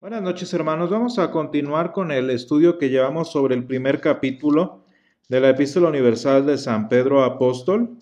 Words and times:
Buenas 0.00 0.22
noches 0.22 0.54
hermanos, 0.54 0.90
vamos 0.90 1.18
a 1.18 1.32
continuar 1.32 1.90
con 1.90 2.12
el 2.12 2.30
estudio 2.30 2.78
que 2.78 2.88
llevamos 2.88 3.32
sobre 3.32 3.56
el 3.56 3.64
primer 3.66 4.00
capítulo 4.00 4.84
de 5.28 5.40
la 5.40 5.48
Epístola 5.48 5.88
Universal 5.88 6.46
de 6.46 6.56
San 6.56 6.88
Pedro 6.88 7.24
Apóstol 7.24 7.96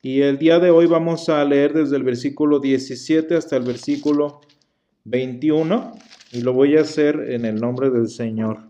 y 0.00 0.22
el 0.22 0.38
día 0.38 0.58
de 0.60 0.70
hoy 0.70 0.86
vamos 0.86 1.28
a 1.28 1.44
leer 1.44 1.74
desde 1.74 1.96
el 1.96 2.04
versículo 2.04 2.58
17 2.58 3.36
hasta 3.36 3.58
el 3.58 3.64
versículo 3.64 4.40
21 5.04 5.92
y 6.32 6.40
lo 6.40 6.54
voy 6.54 6.78
a 6.78 6.80
hacer 6.80 7.16
en 7.28 7.44
el 7.44 7.60
nombre 7.60 7.90
del 7.90 8.08
Señor. 8.08 8.60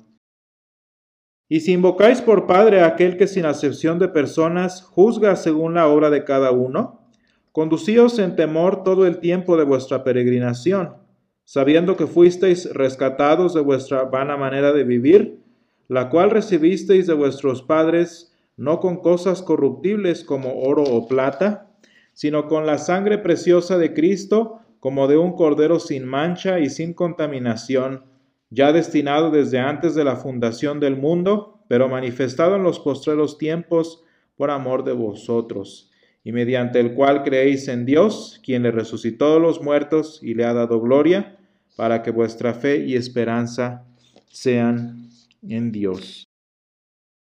Y 1.49 1.61
si 1.61 1.75
invocáis 1.75 2.21
por 2.21 2.49
Padre 2.49 2.81
a 2.81 2.87
aquel 2.87 3.17
que 3.17 3.29
sin 3.29 3.47
acepción 3.47 4.01
de 4.01 4.09
personas 4.09 4.83
juzga 4.83 5.37
según 5.37 5.75
la 5.75 5.87
obra 5.87 6.11
de 6.11 6.25
cada 6.25 6.51
uno, 6.51 7.07
conducíos 7.53 8.19
en 8.19 8.35
temor 8.35 8.83
todo 8.83 9.07
el 9.07 9.21
tiempo 9.21 9.57
de 9.57 9.63
vuestra 9.63 10.03
peregrinación 10.03 11.01
sabiendo 11.45 11.97
que 11.97 12.07
fuisteis 12.07 12.73
rescatados 12.73 13.55
de 13.55 13.61
vuestra 13.61 14.05
vana 14.05 14.37
manera 14.37 14.73
de 14.73 14.85
vivir, 14.85 15.41
la 15.89 16.09
cual 16.09 16.31
recibisteis 16.31 17.07
de 17.07 17.15
vuestros 17.15 17.63
padres, 17.63 18.33
no 18.57 18.81
con 18.81 18.99
cosas 18.99 19.43
corruptibles 19.43 20.25
como 20.25 20.63
oro 20.63 20.83
o 20.83 21.07
plata, 21.09 21.71
sino 22.15 22.49
con 22.49 22.67
la 22.67 22.79
sangre 22.79 23.19
preciosa 23.19 23.79
de 23.79 23.95
Cristo, 23.95 24.61
como 24.81 25.07
de 25.07 25.17
un 25.17 25.35
cordero 25.35 25.79
sin 25.79 26.07
mancha 26.07 26.59
y 26.59 26.69
sin 26.69 26.93
contaminación, 26.93 28.05
ya 28.51 28.73
destinado 28.73 29.31
desde 29.31 29.59
antes 29.59 29.95
de 29.95 30.05
la 30.05 30.17
fundación 30.17 30.81
del 30.81 30.97
mundo, 30.97 31.61
pero 31.69 31.89
manifestado 31.89 32.57
en 32.57 32.65
los 32.65 32.81
postreros 32.81 33.39
tiempos 33.39 34.05
por 34.37 34.51
amor 34.51 34.85
de 34.85 34.93
vosotros, 34.93 35.92
y 36.25 36.33
mediante 36.33 36.79
el 36.79 36.95
cual 36.95 37.25
creéis 37.25 37.69
en 37.69 37.85
Dios, 37.85 38.41
quien 38.45 38.63
le 38.63 38.71
resucitó 38.71 39.35
de 39.35 39.41
los 39.41 39.61
muertos 39.61 40.21
y 40.23 40.35
le 40.35 40.45
ha 40.45 40.53
dado 40.53 40.81
gloria, 40.81 41.37
para 41.77 42.03
que 42.03 42.11
vuestra 42.11 42.55
fe 42.55 42.85
y 42.85 42.95
esperanza 42.95 43.85
sean 44.29 45.09
en 45.43 45.73
Dios. 45.73 46.25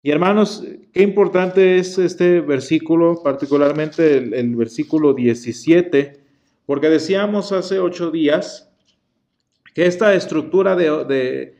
Y 0.02 0.10
hermanos, 0.10 0.64
qué 0.92 1.02
importante 1.02 1.78
es 1.78 1.98
este 1.98 2.40
versículo, 2.40 3.20
particularmente 3.22 4.16
el, 4.18 4.56
versículo 4.56 5.12
17, 5.12 6.20
porque 6.66 6.88
decíamos 6.88 7.52
hace 7.52 7.78
ocho 7.78 8.10
días 8.10 8.70
que 9.74 9.86
esta 9.86 10.14
estructura 10.14 10.76
de, 10.76 11.56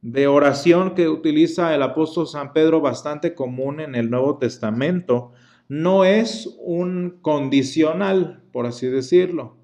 de 0.00 0.26
oración 0.26 0.94
que 0.94 1.08
utiliza 1.08 1.74
el 1.74 1.82
apóstol 1.82 2.26
San 2.26 2.52
Pedro, 2.52 2.80
bastante 2.80 3.34
común 3.34 3.80
en 3.80 3.94
el 3.94 4.10
Nuevo 4.10 4.38
Testamento, 4.38 5.32
no 5.68 6.04
es 6.04 6.48
un 6.60 7.18
condicional, 7.22 8.42
por 8.52 8.66
así 8.66 8.86
decirlo. 8.86 9.56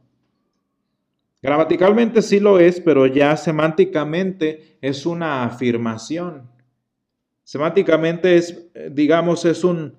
Gramaticalmente 1.41 2.23
sí 2.23 2.41
lo 2.41 2.59
es, 2.59 2.81
pero 2.81 3.07
ya 3.07 3.37
semánticamente 3.37 4.79
es 4.81 5.07
una 5.07 5.45
afirmación. 5.45 6.51
Semánticamente 7.45 8.37
es, 8.37 8.69
digamos, 8.91 9.45
es 9.45 9.65
un 9.65 9.97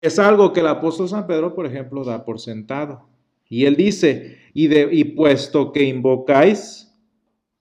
es 0.00 0.18
algo 0.18 0.52
que 0.52 0.60
el 0.60 0.68
apóstol 0.68 1.08
San 1.08 1.26
Pedro, 1.26 1.54
por 1.54 1.66
ejemplo, 1.66 2.04
da 2.04 2.24
por 2.24 2.38
sentado. 2.38 3.08
Y 3.48 3.64
él 3.64 3.76
dice, 3.76 4.38
y, 4.54 4.68
de, 4.68 4.88
y 4.92 5.04
puesto 5.04 5.72
que 5.72 5.84
invocáis 5.84 6.92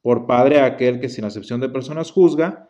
por 0.02 0.26
Padre 0.28 0.60
a 0.60 0.66
aquel 0.66 1.00
que 1.00 1.10
sin 1.10 1.26
acepción 1.26 1.60
de 1.60 1.70
personas 1.70 2.12
juzga, 2.12 2.70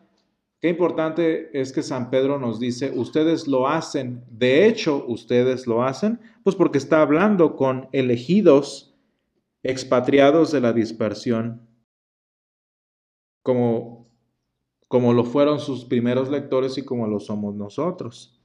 qué 0.61 0.69
importante 0.69 1.49
es 1.59 1.71
que 1.71 1.83
San 1.83 2.09
Pedro 2.09 2.39
nos 2.39 2.59
dice, 2.59 2.91
ustedes 2.95 3.47
lo 3.47 3.67
hacen, 3.67 4.23
de 4.29 4.67
hecho, 4.67 5.05
ustedes 5.07 5.67
lo 5.67 5.83
hacen, 5.83 6.19
pues 6.43 6.55
porque 6.55 6.77
está 6.77 7.01
hablando 7.01 7.55
con 7.55 7.87
elegidos 7.91 8.95
expatriados 9.63 10.51
de 10.51 10.61
la 10.61 10.73
dispersión, 10.73 11.67
como, 13.41 14.09
como 14.87 15.13
lo 15.13 15.23
fueron 15.23 15.59
sus 15.59 15.85
primeros 15.85 16.29
lectores 16.29 16.77
y 16.77 16.83
como 16.83 17.07
lo 17.07 17.19
somos 17.19 17.55
nosotros. 17.55 18.39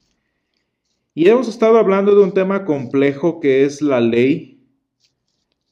Y 1.15 1.29
hemos 1.29 1.49
estado 1.49 1.79
hablando 1.79 2.15
de 2.15 2.23
un 2.23 2.33
tema 2.33 2.65
complejo 2.65 3.41
que 3.41 3.65
es 3.65 3.83
la 3.83 4.01
ley 4.01 4.67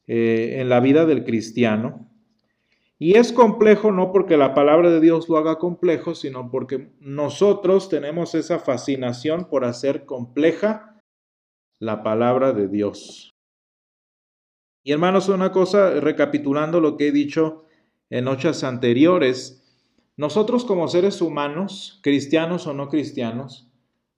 eh, 0.06 0.60
en 0.60 0.68
la 0.68 0.80
vida 0.80 1.06
del 1.06 1.24
cristiano. 1.24 2.07
Y 2.98 3.16
es 3.16 3.32
complejo 3.32 3.92
no 3.92 4.10
porque 4.10 4.36
la 4.36 4.54
palabra 4.54 4.90
de 4.90 5.00
Dios 5.00 5.28
lo 5.28 5.36
haga 5.36 5.58
complejo, 5.58 6.16
sino 6.16 6.50
porque 6.50 6.92
nosotros 6.98 7.88
tenemos 7.88 8.34
esa 8.34 8.58
fascinación 8.58 9.48
por 9.48 9.64
hacer 9.64 10.04
compleja 10.04 11.00
la 11.80 12.02
palabra 12.02 12.52
de 12.52 12.66
Dios. 12.66 13.30
Y 14.82 14.92
hermanos, 14.92 15.28
una 15.28 15.52
cosa, 15.52 16.00
recapitulando 16.00 16.80
lo 16.80 16.96
que 16.96 17.08
he 17.08 17.12
dicho 17.12 17.64
en 18.10 18.24
noches 18.24 18.64
anteriores, 18.64 19.64
nosotros 20.16 20.64
como 20.64 20.88
seres 20.88 21.22
humanos, 21.22 22.00
cristianos 22.02 22.66
o 22.66 22.74
no 22.74 22.88
cristianos, 22.88 23.70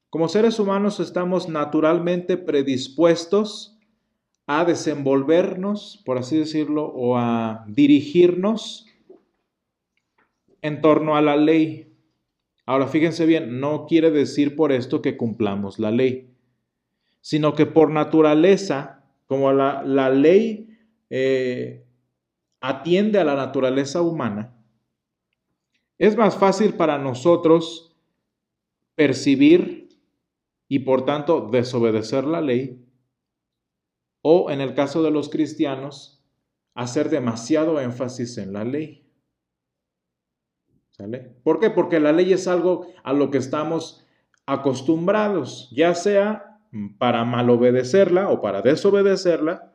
como 0.08 0.28
seres 0.28 0.58
humanos 0.58 1.00
estamos 1.00 1.48
naturalmente 1.48 2.38
predispuestos 2.38 3.78
a 4.52 4.64
desenvolvernos, 4.64 6.02
por 6.04 6.18
así 6.18 6.36
decirlo, 6.36 6.86
o 6.86 7.16
a 7.16 7.64
dirigirnos 7.68 8.84
en 10.60 10.80
torno 10.80 11.14
a 11.14 11.22
la 11.22 11.36
ley. 11.36 11.94
Ahora, 12.66 12.88
fíjense 12.88 13.26
bien, 13.26 13.60
no 13.60 13.86
quiere 13.86 14.10
decir 14.10 14.56
por 14.56 14.72
esto 14.72 15.02
que 15.02 15.16
cumplamos 15.16 15.78
la 15.78 15.92
ley, 15.92 16.34
sino 17.20 17.54
que 17.54 17.64
por 17.64 17.92
naturaleza 17.92 19.04
como 19.28 19.52
la, 19.52 20.10
ley 20.10 20.76
eh, 21.10 21.86
atiende 22.60 23.20
a 23.20 23.24
la 23.24 23.36
naturaleza 23.36 24.02
humana, 24.02 24.56
es 25.96 26.16
más 26.16 26.36
fácil 26.36 26.74
para 26.74 26.98
nosotros 26.98 27.96
percibir 28.96 29.90
y 30.66 30.80
por 30.80 31.04
tanto 31.04 31.50
desobedecer 31.52 32.24
la 32.24 32.40
ley, 32.40 32.79
o 34.22 34.50
en 34.50 34.60
el 34.60 34.74
caso 34.74 35.02
de 35.02 35.10
los 35.10 35.28
cristianos, 35.28 36.22
hacer 36.74 37.10
demasiado 37.10 37.80
énfasis 37.80 38.38
en 38.38 38.52
la 38.52 38.64
ley. 38.64 39.06
¿Sale? 40.90 41.34
¿Por 41.42 41.60
qué? 41.60 41.70
Porque 41.70 42.00
la 42.00 42.12
ley 42.12 42.32
es 42.32 42.46
algo 42.46 42.86
a 43.02 43.12
lo 43.12 43.30
que 43.30 43.38
estamos 43.38 44.04
acostumbrados, 44.46 45.70
ya 45.72 45.94
sea 45.94 46.58
para 46.98 47.24
malobedecerla 47.24 48.28
o 48.30 48.40
para 48.40 48.62
desobedecerla 48.62 49.72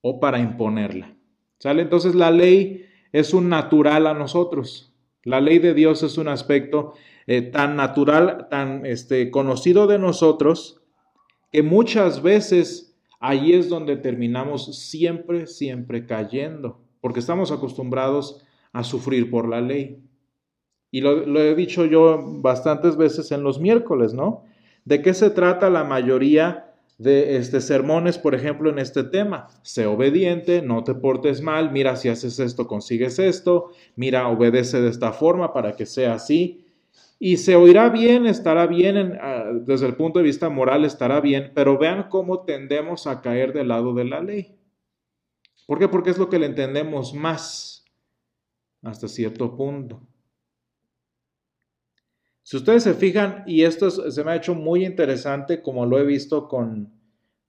o 0.00 0.20
para 0.20 0.38
imponerla. 0.38 1.16
¿Sale? 1.58 1.82
Entonces 1.82 2.14
la 2.14 2.30
ley 2.30 2.86
es 3.12 3.32
un 3.32 3.48
natural 3.48 4.06
a 4.06 4.14
nosotros. 4.14 4.94
La 5.22 5.40
ley 5.40 5.58
de 5.58 5.74
Dios 5.74 6.02
es 6.02 6.18
un 6.18 6.28
aspecto 6.28 6.94
eh, 7.26 7.42
tan 7.42 7.76
natural, 7.76 8.46
tan 8.50 8.86
este, 8.86 9.30
conocido 9.30 9.86
de 9.86 9.98
nosotros, 9.98 10.82
que 11.50 11.62
muchas 11.62 12.22
veces 12.22 12.85
ahí 13.20 13.52
es 13.52 13.68
donde 13.68 13.96
terminamos 13.96 14.76
siempre, 14.78 15.46
siempre 15.46 16.06
cayendo, 16.06 16.80
porque 17.00 17.20
estamos 17.20 17.52
acostumbrados 17.52 18.42
a 18.72 18.84
sufrir 18.84 19.30
por 19.30 19.48
la 19.48 19.60
ley. 19.60 20.02
Y 20.90 21.00
lo, 21.00 21.26
lo 21.26 21.40
he 21.40 21.54
dicho 21.54 21.84
yo 21.84 22.22
bastantes 22.40 22.96
veces 22.96 23.32
en 23.32 23.42
los 23.42 23.60
miércoles, 23.60 24.14
¿no? 24.14 24.44
¿De 24.86 25.02
qué 25.02 25.14
se 25.14 25.30
trata 25.30 25.68
la 25.68 25.82
mayoría 25.82 26.72
de 26.98 27.36
este, 27.36 27.60
sermones, 27.60 28.18
por 28.18 28.34
ejemplo, 28.34 28.70
en 28.70 28.78
este 28.78 29.02
tema? 29.02 29.48
Sé 29.62 29.86
obediente, 29.86 30.62
no 30.62 30.84
te 30.84 30.94
portes 30.94 31.42
mal, 31.42 31.72
mira 31.72 31.96
si 31.96 32.08
haces 32.08 32.38
esto, 32.38 32.68
consigues 32.68 33.18
esto, 33.18 33.72
mira, 33.96 34.28
obedece 34.28 34.80
de 34.80 34.88
esta 34.88 35.12
forma 35.12 35.52
para 35.52 35.74
que 35.74 35.86
sea 35.86 36.14
así. 36.14 36.65
Y 37.18 37.38
se 37.38 37.56
oirá 37.56 37.88
bien, 37.88 38.26
estará 38.26 38.66
bien, 38.66 39.18
ah, 39.20 39.50
desde 39.64 39.86
el 39.86 39.96
punto 39.96 40.18
de 40.18 40.24
vista 40.24 40.50
moral 40.50 40.84
estará 40.84 41.20
bien, 41.20 41.52
pero 41.54 41.78
vean 41.78 42.08
cómo 42.10 42.44
tendemos 42.44 43.06
a 43.06 43.22
caer 43.22 43.52
del 43.52 43.68
lado 43.68 43.94
de 43.94 44.04
la 44.04 44.20
ley. 44.20 44.58
¿Por 45.66 45.78
qué? 45.78 45.88
Porque 45.88 46.10
es 46.10 46.18
lo 46.18 46.28
que 46.28 46.38
le 46.38 46.46
entendemos 46.46 47.14
más 47.14 47.84
hasta 48.82 49.08
cierto 49.08 49.56
punto. 49.56 50.00
Si 52.42 52.56
ustedes 52.56 52.84
se 52.84 52.94
fijan, 52.94 53.42
y 53.46 53.64
esto 53.64 53.90
se 53.90 54.22
me 54.22 54.30
ha 54.30 54.36
hecho 54.36 54.54
muy 54.54 54.84
interesante, 54.84 55.62
como 55.62 55.84
lo 55.84 55.98
he 55.98 56.04
visto 56.04 56.46
con, 56.46 56.92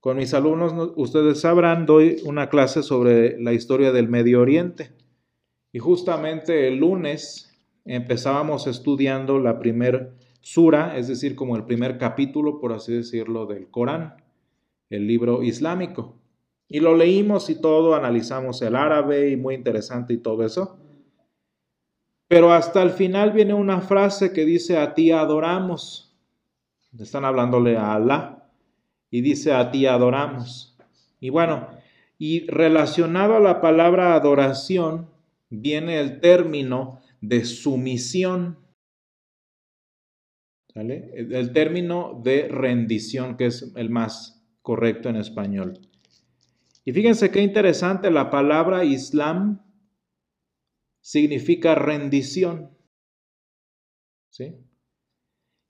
con 0.00 0.16
mis 0.16 0.34
alumnos, 0.34 0.92
ustedes 0.96 1.40
sabrán, 1.40 1.86
doy 1.86 2.20
una 2.24 2.48
clase 2.48 2.82
sobre 2.82 3.40
la 3.40 3.52
historia 3.52 3.92
del 3.92 4.08
Medio 4.08 4.40
Oriente. 4.40 4.90
Y 5.70 5.78
justamente 5.78 6.66
el 6.66 6.78
lunes 6.78 7.47
empezábamos 7.88 8.66
estudiando 8.66 9.38
la 9.38 9.58
primer 9.58 10.12
sura, 10.40 10.96
es 10.96 11.08
decir, 11.08 11.34
como 11.34 11.56
el 11.56 11.64
primer 11.64 11.98
capítulo, 11.98 12.60
por 12.60 12.72
así 12.72 12.92
decirlo, 12.92 13.46
del 13.46 13.68
Corán, 13.70 14.16
el 14.90 15.06
libro 15.06 15.42
islámico. 15.42 16.14
Y 16.68 16.80
lo 16.80 16.94
leímos 16.94 17.48
y 17.48 17.60
todo, 17.60 17.94
analizamos 17.94 18.60
el 18.62 18.76
árabe 18.76 19.30
y 19.30 19.36
muy 19.36 19.54
interesante 19.54 20.12
y 20.12 20.18
todo 20.18 20.44
eso. 20.44 20.78
Pero 22.28 22.52
hasta 22.52 22.82
el 22.82 22.90
final 22.90 23.32
viene 23.32 23.54
una 23.54 23.80
frase 23.80 24.34
que 24.34 24.44
dice, 24.44 24.76
a 24.76 24.94
ti 24.94 25.10
adoramos. 25.10 26.14
Están 26.98 27.24
hablándole 27.24 27.78
a 27.78 27.94
Alá 27.94 28.50
y 29.10 29.22
dice, 29.22 29.52
a 29.52 29.70
ti 29.70 29.86
adoramos. 29.86 30.76
Y 31.20 31.30
bueno, 31.30 31.68
y 32.18 32.46
relacionado 32.48 33.36
a 33.36 33.40
la 33.40 33.62
palabra 33.62 34.14
adoración, 34.14 35.08
viene 35.48 36.00
el 36.00 36.20
término 36.20 36.97
de 37.20 37.44
sumisión. 37.44 38.58
El 40.74 41.52
término 41.52 42.20
de 42.22 42.48
rendición, 42.48 43.36
que 43.36 43.46
es 43.46 43.72
el 43.74 43.90
más 43.90 44.46
correcto 44.62 45.08
en 45.08 45.16
español. 45.16 45.80
Y 46.84 46.92
fíjense 46.92 47.30
qué 47.30 47.42
interesante, 47.42 48.10
la 48.10 48.30
palabra 48.30 48.84
Islam 48.84 49.62
significa 51.00 51.74
rendición. 51.74 52.76
¿Sí? 54.30 54.54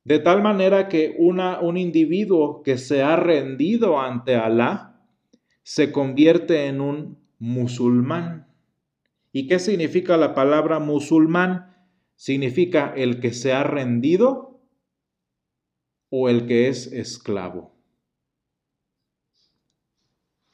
De 0.04 0.18
tal 0.18 0.42
manera 0.42 0.88
que 0.88 1.14
un 1.18 1.76
individuo 1.76 2.62
que 2.62 2.78
se 2.78 3.02
ha 3.02 3.14
rendido 3.16 4.00
ante 4.00 4.36
Alá 4.36 5.06
se 5.62 5.92
convierte 5.92 6.66
en 6.66 6.80
un 6.80 7.18
musulmán. 7.38 8.47
¿Y 9.32 9.46
qué 9.46 9.58
significa 9.58 10.16
la 10.16 10.34
palabra 10.34 10.78
musulmán? 10.78 11.76
Significa 12.16 12.92
el 12.96 13.20
que 13.20 13.32
se 13.32 13.52
ha 13.52 13.62
rendido 13.62 14.60
o 16.10 16.28
el 16.28 16.46
que 16.46 16.68
es 16.68 16.92
esclavo. 16.92 17.76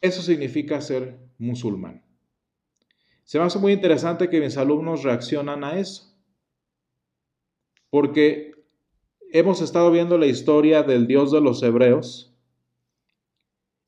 Eso 0.00 0.20
significa 0.20 0.80
ser 0.80 1.18
musulmán. 1.38 2.04
Se 3.22 3.38
me 3.38 3.44
hace 3.44 3.58
muy 3.58 3.72
interesante 3.72 4.28
que 4.28 4.40
mis 4.40 4.58
alumnos 4.58 5.02
reaccionan 5.02 5.64
a 5.64 5.78
eso. 5.78 6.14
Porque 7.88 8.52
hemos 9.32 9.62
estado 9.62 9.90
viendo 9.90 10.18
la 10.18 10.26
historia 10.26 10.82
del 10.82 11.06
Dios 11.06 11.32
de 11.32 11.40
los 11.40 11.62
hebreos 11.62 12.36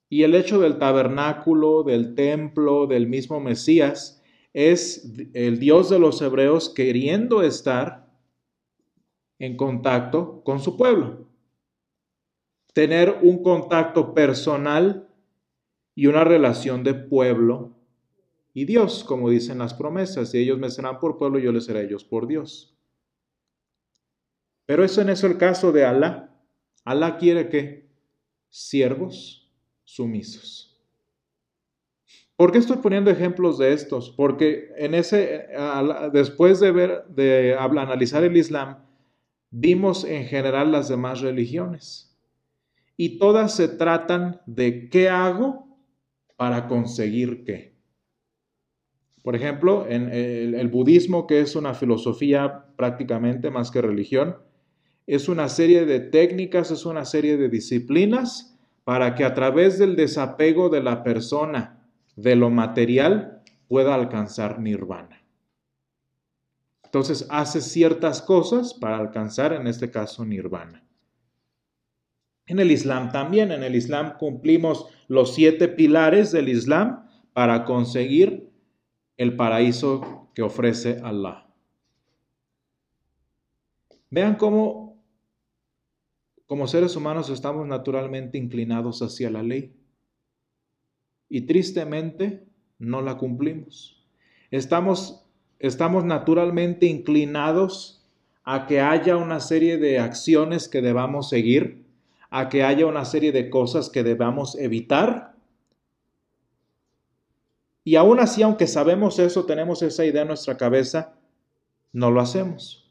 y 0.08 0.22
el 0.22 0.34
hecho 0.34 0.60
del 0.60 0.78
tabernáculo, 0.78 1.82
del 1.82 2.14
templo, 2.14 2.86
del 2.86 3.08
mismo 3.08 3.40
Mesías, 3.40 4.15
es 4.56 5.12
el 5.34 5.58
Dios 5.58 5.90
de 5.90 5.98
los 5.98 6.22
hebreos 6.22 6.70
queriendo 6.70 7.42
estar 7.42 8.10
en 9.38 9.54
contacto 9.54 10.42
con 10.44 10.60
su 10.60 10.78
pueblo. 10.78 11.28
Tener 12.72 13.18
un 13.20 13.42
contacto 13.42 14.14
personal 14.14 15.10
y 15.94 16.06
una 16.06 16.24
relación 16.24 16.82
de 16.84 16.94
pueblo 16.94 17.76
y 18.54 18.64
Dios, 18.64 19.04
como 19.04 19.28
dicen 19.28 19.58
las 19.58 19.74
promesas, 19.74 20.34
y 20.34 20.38
ellos 20.38 20.58
me 20.58 20.70
serán 20.70 21.00
por 21.00 21.18
pueblo, 21.18 21.38
yo 21.38 21.52
les 21.52 21.66
seré 21.66 21.80
a 21.80 21.82
ellos 21.82 22.04
por 22.04 22.26
Dios. 22.26 22.74
Pero 24.64 24.82
eso 24.82 25.02
en 25.02 25.10
eso 25.10 25.26
el 25.26 25.36
caso 25.36 25.70
de 25.70 25.84
Alá. 25.84 26.34
Alá 26.82 27.18
quiere 27.18 27.50
que 27.50 27.90
siervos 28.48 29.52
sumisos. 29.84 30.75
¿Por 32.36 32.52
qué 32.52 32.58
estoy 32.58 32.76
poniendo 32.78 33.10
ejemplos 33.10 33.56
de 33.56 33.72
estos? 33.72 34.10
Porque 34.10 34.68
en 34.76 34.94
ese, 34.94 35.46
después 36.12 36.60
de 36.60 36.70
ver, 36.70 37.04
de 37.08 37.56
analizar 37.58 38.24
el 38.24 38.36
Islam, 38.36 38.84
vimos 39.50 40.04
en 40.04 40.26
general 40.26 40.70
las 40.70 40.88
demás 40.88 41.22
religiones. 41.22 42.14
Y 42.98 43.18
todas 43.18 43.54
se 43.54 43.68
tratan 43.68 44.42
de 44.46 44.90
qué 44.90 45.08
hago 45.08 45.78
para 46.36 46.68
conseguir 46.68 47.44
qué. 47.44 47.74
Por 49.22 49.34
ejemplo, 49.34 49.86
en 49.88 50.10
el, 50.12 50.68
budismo, 50.68 51.26
que 51.26 51.40
es 51.40 51.56
una 51.56 51.74
filosofía 51.74 52.66
prácticamente 52.76 53.50
más 53.50 53.70
que 53.70 53.82
religión, 53.82 54.36
es 55.06 55.28
una 55.28 55.48
serie 55.48 55.86
de 55.86 56.00
técnicas, 56.00 56.70
es 56.70 56.84
una 56.84 57.04
serie 57.04 57.36
de 57.36 57.48
disciplinas 57.48 58.56
para 58.84 59.14
que 59.14 59.24
a 59.24 59.34
través 59.34 59.78
del 59.78 59.96
desapego 59.96 60.68
de 60.68 60.82
la 60.82 61.02
persona 61.02 61.75
de 62.16 62.34
lo 62.34 62.50
material 62.50 63.42
pueda 63.68 63.94
alcanzar 63.94 64.58
nirvana. 64.58 65.22
Entonces 66.84 67.26
hace 67.30 67.60
ciertas 67.60 68.22
cosas 68.22 68.74
para 68.74 68.96
alcanzar, 68.98 69.52
en 69.52 69.66
este 69.66 69.90
caso, 69.90 70.24
nirvana. 70.24 70.84
En 72.46 72.58
el 72.58 72.70
Islam 72.70 73.10
también, 73.10 73.52
en 73.52 73.62
el 73.62 73.74
Islam 73.74 74.16
cumplimos 74.18 74.86
los 75.08 75.34
siete 75.34 75.68
pilares 75.68 76.32
del 76.32 76.48
Islam 76.48 77.08
para 77.32 77.64
conseguir 77.64 78.50
el 79.16 79.36
paraíso 79.36 80.30
que 80.34 80.42
ofrece 80.42 81.00
Allah. 81.02 81.46
Vean 84.10 84.36
cómo 84.36 84.86
como 86.46 86.68
seres 86.68 86.94
humanos 86.94 87.28
estamos 87.28 87.66
naturalmente 87.66 88.38
inclinados 88.38 89.02
hacia 89.02 89.30
la 89.30 89.42
ley 89.42 89.74
y 91.28 91.42
tristemente 91.42 92.44
no 92.78 93.02
la 93.02 93.16
cumplimos. 93.16 94.04
Estamos, 94.50 95.24
estamos 95.58 96.04
naturalmente 96.04 96.86
inclinados 96.86 98.04
a 98.44 98.66
que 98.66 98.80
haya 98.80 99.16
una 99.16 99.40
serie 99.40 99.78
de 99.78 99.98
acciones 99.98 100.68
que 100.68 100.82
debamos 100.82 101.28
seguir, 101.28 101.84
a 102.30 102.48
que 102.48 102.62
haya 102.62 102.86
una 102.86 103.04
serie 103.04 103.32
de 103.32 103.50
cosas 103.50 103.90
que 103.90 104.02
debamos 104.02 104.56
evitar 104.56 105.36
y 107.86 107.94
aún 107.94 108.18
así, 108.18 108.42
aunque 108.42 108.66
sabemos 108.66 109.20
eso, 109.20 109.46
tenemos 109.46 109.80
esa 109.80 110.04
idea 110.04 110.22
en 110.22 110.28
nuestra 110.28 110.56
cabeza, 110.56 111.14
no 111.92 112.10
lo 112.10 112.20
hacemos. 112.20 112.90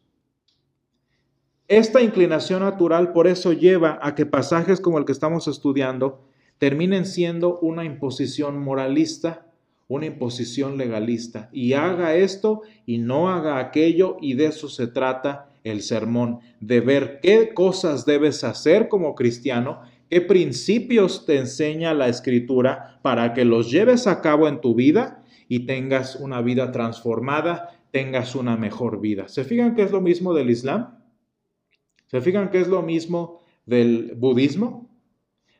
Esta 1.68 2.02
inclinación 2.02 2.62
natural 2.62 3.12
por 3.12 3.28
eso 3.28 3.52
lleva 3.52 4.00
a 4.02 4.16
que 4.16 4.26
pasajes 4.26 4.80
como 4.80 4.98
el 4.98 5.04
que 5.04 5.12
estamos 5.12 5.50
estudiando 5.50 6.24
terminen 6.57 7.06
siendo 7.06 7.60
una 7.60 7.86
imposición 7.86 8.63
moralista, 8.63 9.48
una 9.88 10.06
imposición 10.06 10.78
legalista. 10.78 11.50
Y 11.54 11.74
haga 11.74 12.16
esto 12.16 12.62
y 12.86 12.98
no 12.98 13.30
haga 13.30 13.60
aquello 13.60 14.18
y 14.22 14.34
de 14.34 14.48
eso 14.48 14.69
se 14.69 14.88
trata 14.88 15.52
el 15.63 15.81
sermón, 15.81 16.40
de 16.60 16.80
ver 16.80 17.19
qué 17.22 17.54
cosas 17.54 18.06
debes 18.06 18.44
hacer 18.44 18.88
como 18.88 19.16
cristiano 19.16 19.81
¿Qué 20.16 20.22
principios 20.22 21.25
te 21.25 21.38
enseña 21.38 21.94
la 21.94 22.07
escritura 22.07 23.00
para 23.02 23.34
que 23.34 23.44
los 23.44 23.69
lleves 23.69 24.07
a 24.07 24.22
cabo 24.22 24.48
en 24.48 24.62
tu 24.62 24.74
vida 24.74 25.24
y 25.50 25.66
tengas 25.66 26.16
una 26.16 26.42
vida 26.42 26.72
transformada, 26.72 27.81
tengas 27.92 28.34
una 28.34 28.56
mejor 28.56 29.02
vida? 29.02 29.28
¿Se 29.28 29.44
fijan 29.44 29.75
que 29.75 29.81
es 29.81 29.92
lo 29.92 30.00
mismo 30.00 30.34
del 30.34 30.52
Islam? 30.52 31.00
¿Se 32.06 32.22
fijan 32.22 32.50
que 32.50 32.62
es 32.62 32.69
lo 32.69 32.81
mismo 32.81 33.42
del 33.66 34.13
budismo? 34.16 34.85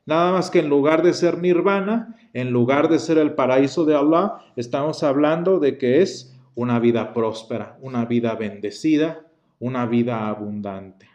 Nada 0.06 0.32
más 0.32 0.52
que 0.52 0.60
en 0.60 0.70
lugar 0.70 1.02
de 1.02 1.14
ser 1.14 1.40
nirvana, 1.40 2.16
en 2.34 2.52
lugar 2.52 2.90
de 2.90 3.00
ser 3.00 3.18
el 3.18 3.34
paraíso 3.34 3.86
de 3.86 3.96
Allah, 3.96 4.34
estamos 4.56 5.02
hablando 5.02 5.60
de 5.60 5.78
que 5.78 6.02
es 6.02 6.36
una 6.54 6.80
vida 6.80 7.12
próspera, 7.14 7.78
una 7.82 8.06
vida 8.06 8.36
bendecida, 8.36 9.26
una 9.60 9.86
vida 9.86 10.28
abundante. 10.28 11.08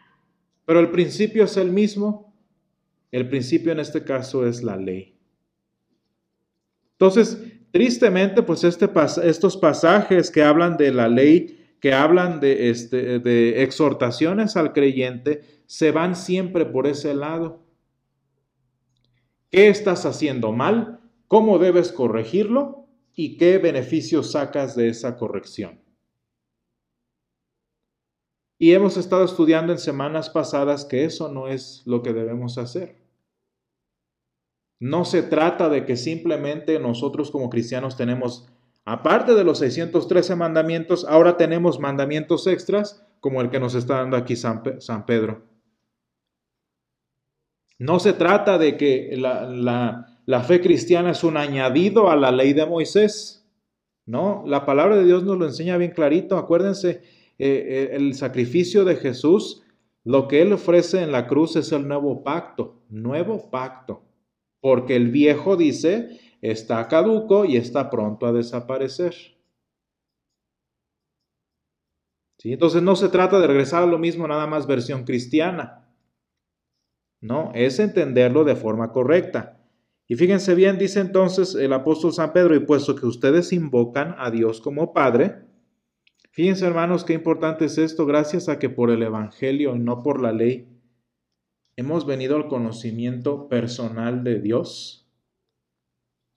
Pero 0.65 0.79
el 0.79 0.91
principio 0.91 1.45
es 1.45 1.57
el 1.57 1.71
mismo, 1.71 2.33
el 3.11 3.29
principio 3.29 3.71
en 3.71 3.79
este 3.79 4.03
caso 4.03 4.45
es 4.45 4.61
la 4.61 4.75
ley. 4.75 5.15
Entonces, 6.93 7.41
tristemente, 7.71 8.43
pues 8.43 8.63
este 8.63 8.89
estos 9.23 9.57
pasajes 9.57 10.29
que 10.29 10.43
hablan 10.43 10.77
de 10.77 10.93
la 10.93 11.07
ley, 11.07 11.75
que 11.79 11.93
hablan 11.93 12.39
de, 12.39 12.69
este, 12.69 13.19
de 13.19 13.63
exhortaciones 13.63 14.55
al 14.55 14.71
creyente, 14.71 15.41
se 15.65 15.91
van 15.91 16.15
siempre 16.15 16.65
por 16.65 16.85
ese 16.87 17.13
lado. 17.13 17.60
¿Qué 19.51 19.67
estás 19.67 20.05
haciendo 20.05 20.53
mal? 20.53 21.01
¿Cómo 21.27 21.59
debes 21.59 21.91
corregirlo? 21.91 22.87
¿Y 23.13 23.35
qué 23.35 23.57
beneficios 23.57 24.31
sacas 24.31 24.77
de 24.77 24.87
esa 24.87 25.17
corrección? 25.17 25.81
Y 28.57 28.71
hemos 28.71 28.95
estado 28.95 29.25
estudiando 29.25 29.73
en 29.73 29.79
semanas 29.79 30.29
pasadas 30.29 30.85
que 30.85 31.03
eso 31.03 31.29
no 31.29 31.49
es 31.49 31.83
lo 31.85 32.01
que 32.01 32.13
debemos 32.13 32.57
hacer. 32.57 33.01
No 34.79 35.03
se 35.03 35.21
trata 35.21 35.67
de 35.67 35.85
que 35.85 35.97
simplemente 35.97 36.79
nosotros 36.79 37.29
como 37.29 37.49
cristianos 37.49 37.97
tenemos, 37.97 38.47
aparte 38.85 39.35
de 39.35 39.43
los 39.43 39.59
613 39.59 40.35
mandamientos, 40.37 41.03
ahora 41.03 41.35
tenemos 41.35 41.77
mandamientos 41.77 42.47
extras 42.47 43.05
como 43.19 43.41
el 43.41 43.49
que 43.49 43.59
nos 43.59 43.75
está 43.75 43.97
dando 43.97 44.15
aquí 44.15 44.37
San, 44.37 44.63
Pedro. 45.05 45.50
No 47.81 47.99
se 47.99 48.13
trata 48.13 48.57
de 48.57 48.77
que 48.77 49.15
la, 49.17 50.43
fe 50.47 50.61
cristiana 50.61 51.11
es 51.11 51.23
un 51.23 51.37
añadido 51.37 52.09
a 52.09 52.15
la 52.15 52.31
ley 52.31 52.53
de 52.53 52.65
Moisés. 52.65 53.49
No, 54.05 54.43
la 54.45 54.65
palabra 54.65 54.97
de 54.97 55.05
Dios 55.05 55.23
nos 55.23 55.37
lo 55.37 55.45
enseña 55.45 55.77
bien 55.77 55.91
clarito. 55.91 56.37
Acuérdense, 56.37 56.89
eh, 56.89 56.99
eh, 57.39 57.89
el 57.93 58.13
sacrificio 58.13 58.85
de 58.85 58.97
Jesús, 58.97 59.63
lo 60.03 60.27
que 60.27 60.41
Él 60.41 60.53
ofrece 60.53 61.01
en 61.01 61.11
la 61.11 61.27
cruz 61.27 61.55
es 61.55 61.71
el 61.71 61.87
nuevo 61.87 62.23
pacto, 62.23 62.83
nuevo 62.89 63.49
pacto 63.49 64.03
porque 64.61 64.95
el 64.95 65.09
viejo 65.09 65.57
dice, 65.57 66.19
está 66.41 66.87
caduco 66.87 67.45
y 67.45 67.57
está 67.57 67.89
pronto 67.89 68.27
a 68.27 68.31
desaparecer. 68.31 69.15
¿Sí? 72.37 72.53
Entonces 72.53 72.81
no 72.81 72.95
se 72.95 73.09
trata 73.09 73.39
de 73.39 73.47
regresar 73.47 73.83
a 73.83 73.87
lo 73.87 73.97
mismo, 73.97 74.27
nada 74.27 74.47
más 74.47 74.67
versión 74.67 75.03
cristiana. 75.03 75.90
No, 77.21 77.51
es 77.53 77.79
entenderlo 77.79 78.43
de 78.43 78.55
forma 78.55 78.91
correcta. 78.91 79.59
Y 80.07 80.15
fíjense 80.15 80.55
bien, 80.55 80.77
dice 80.77 80.99
entonces 80.99 81.55
el 81.55 81.71
apóstol 81.71 82.11
San 82.11 82.33
Pedro, 82.33 82.55
y 82.55 82.59
puesto 82.59 82.95
que 82.95 83.05
ustedes 83.05 83.53
invocan 83.53 84.15
a 84.17 84.29
Dios 84.31 84.59
como 84.59 84.91
Padre, 84.91 85.45
Fíjense 86.33 86.65
hermanos 86.65 87.03
qué 87.03 87.11
importante 87.11 87.65
es 87.65 87.77
esto, 87.77 88.05
gracias 88.05 88.47
a 88.47 88.57
que 88.57 88.69
por 88.69 88.89
el 88.89 89.03
Evangelio 89.03 89.75
y 89.75 89.79
no 89.79 90.01
por 90.01 90.21
la 90.21 90.31
ley 90.31 90.69
hemos 91.75 92.05
venido 92.05 92.37
al 92.37 92.47
conocimiento 92.47 93.49
personal 93.49 94.23
de 94.23 94.39
Dios 94.39 95.09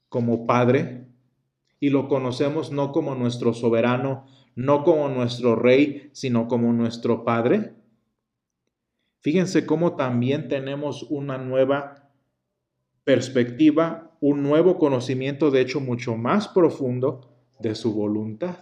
como 0.09 0.47
Padre 0.47 1.07
y 1.79 1.91
lo 1.91 2.09
conocemos 2.09 2.73
no 2.73 2.91
como 2.91 3.15
nuestro 3.15 3.55
soberano, 3.55 4.27
no 4.57 4.83
como 4.83 5.09
nuestro 5.09 5.55
rey, 5.55 6.11
sino 6.13 6.49
como 6.49 6.73
nuestro 6.73 7.25
Padre. 7.25 7.75
Fíjense 9.25 9.65
cómo 9.65 9.97
también 9.97 10.49
tenemos 10.49 11.05
una 11.05 11.39
nueva 11.39 12.11
perspectiva, 13.05 14.15
un 14.21 14.43
nuevo 14.43 14.77
conocimiento, 14.77 15.51
de 15.51 15.63
hecho 15.63 15.81
mucho 15.81 16.15
más 16.15 16.47
profundo, 16.47 17.35
de 17.59 17.75
su 17.75 17.95
voluntad. 17.95 18.59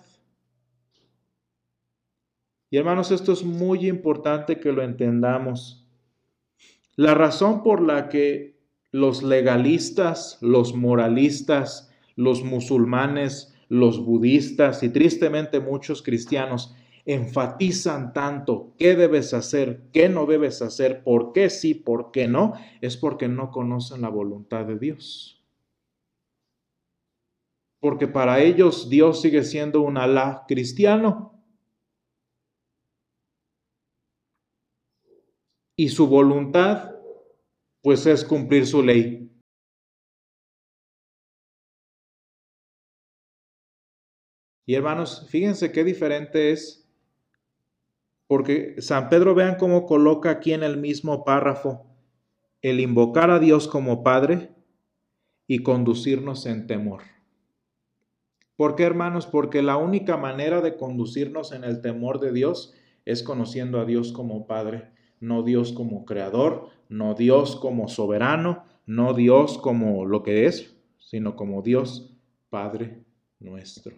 Y 2.70 2.76
hermanos, 2.76 3.10
esto 3.10 3.32
es 3.32 3.42
muy 3.42 3.88
importante 3.88 4.60
que 4.60 4.70
lo 4.70 4.84
entendamos. 4.84 5.84
La 6.94 7.14
razón 7.14 7.64
por 7.64 7.82
la 7.82 8.08
que 8.08 8.56
los 8.92 9.24
legalistas, 9.24 10.38
los 10.42 10.76
moralistas, 10.76 11.92
los 12.14 12.44
musulmanes, 12.44 13.52
los 13.68 14.04
budistas 14.04 14.84
y 14.84 14.90
tristemente 14.90 15.58
muchos 15.58 16.02
cristianos 16.02 16.76
enfatizan 17.04 18.12
tanto 18.12 18.74
qué 18.78 18.94
debes 18.94 19.34
hacer, 19.34 19.82
qué 19.92 20.08
no 20.08 20.26
debes 20.26 20.62
hacer, 20.62 21.02
por 21.02 21.32
qué 21.32 21.50
sí, 21.50 21.74
por 21.74 22.10
qué 22.12 22.28
no, 22.28 22.54
es 22.80 22.96
porque 22.96 23.28
no 23.28 23.50
conocen 23.50 24.02
la 24.02 24.08
voluntad 24.08 24.64
de 24.64 24.78
Dios. 24.78 25.42
Porque 27.80 28.06
para 28.06 28.40
ellos 28.40 28.88
Dios 28.88 29.20
sigue 29.20 29.42
siendo 29.42 29.80
un 29.80 29.96
Alá 29.96 30.44
cristiano. 30.46 31.32
Y 35.76 35.88
su 35.88 36.06
voluntad, 36.06 36.94
pues 37.82 38.06
es 38.06 38.24
cumplir 38.24 38.66
su 38.66 38.84
ley. 38.84 39.22
Y 44.64 44.74
hermanos, 44.76 45.26
fíjense 45.28 45.72
qué 45.72 45.82
diferente 45.82 46.52
es, 46.52 46.81
porque 48.32 48.76
San 48.80 49.10
Pedro 49.10 49.34
vean 49.34 49.56
cómo 49.56 49.84
coloca 49.84 50.30
aquí 50.30 50.54
en 50.54 50.62
el 50.62 50.78
mismo 50.78 51.22
párrafo 51.22 51.84
el 52.62 52.80
invocar 52.80 53.30
a 53.30 53.38
Dios 53.38 53.68
como 53.68 54.02
Padre 54.02 54.48
y 55.46 55.58
conducirnos 55.58 56.46
en 56.46 56.66
temor. 56.66 57.02
¿Por 58.56 58.74
qué, 58.74 58.84
hermanos? 58.84 59.26
Porque 59.26 59.60
la 59.60 59.76
única 59.76 60.16
manera 60.16 60.62
de 60.62 60.78
conducirnos 60.78 61.52
en 61.52 61.62
el 61.62 61.82
temor 61.82 62.20
de 62.20 62.32
Dios 62.32 62.72
es 63.04 63.22
conociendo 63.22 63.78
a 63.78 63.84
Dios 63.84 64.12
como 64.12 64.46
Padre, 64.46 64.92
no 65.20 65.42
Dios 65.42 65.74
como 65.74 66.06
Creador, 66.06 66.70
no 66.88 67.12
Dios 67.12 67.54
como 67.56 67.88
soberano, 67.88 68.64
no 68.86 69.12
Dios 69.12 69.58
como 69.58 70.06
lo 70.06 70.22
que 70.22 70.46
es, 70.46 70.74
sino 70.98 71.36
como 71.36 71.60
Dios 71.60 72.16
Padre 72.48 73.04
nuestro. 73.40 73.94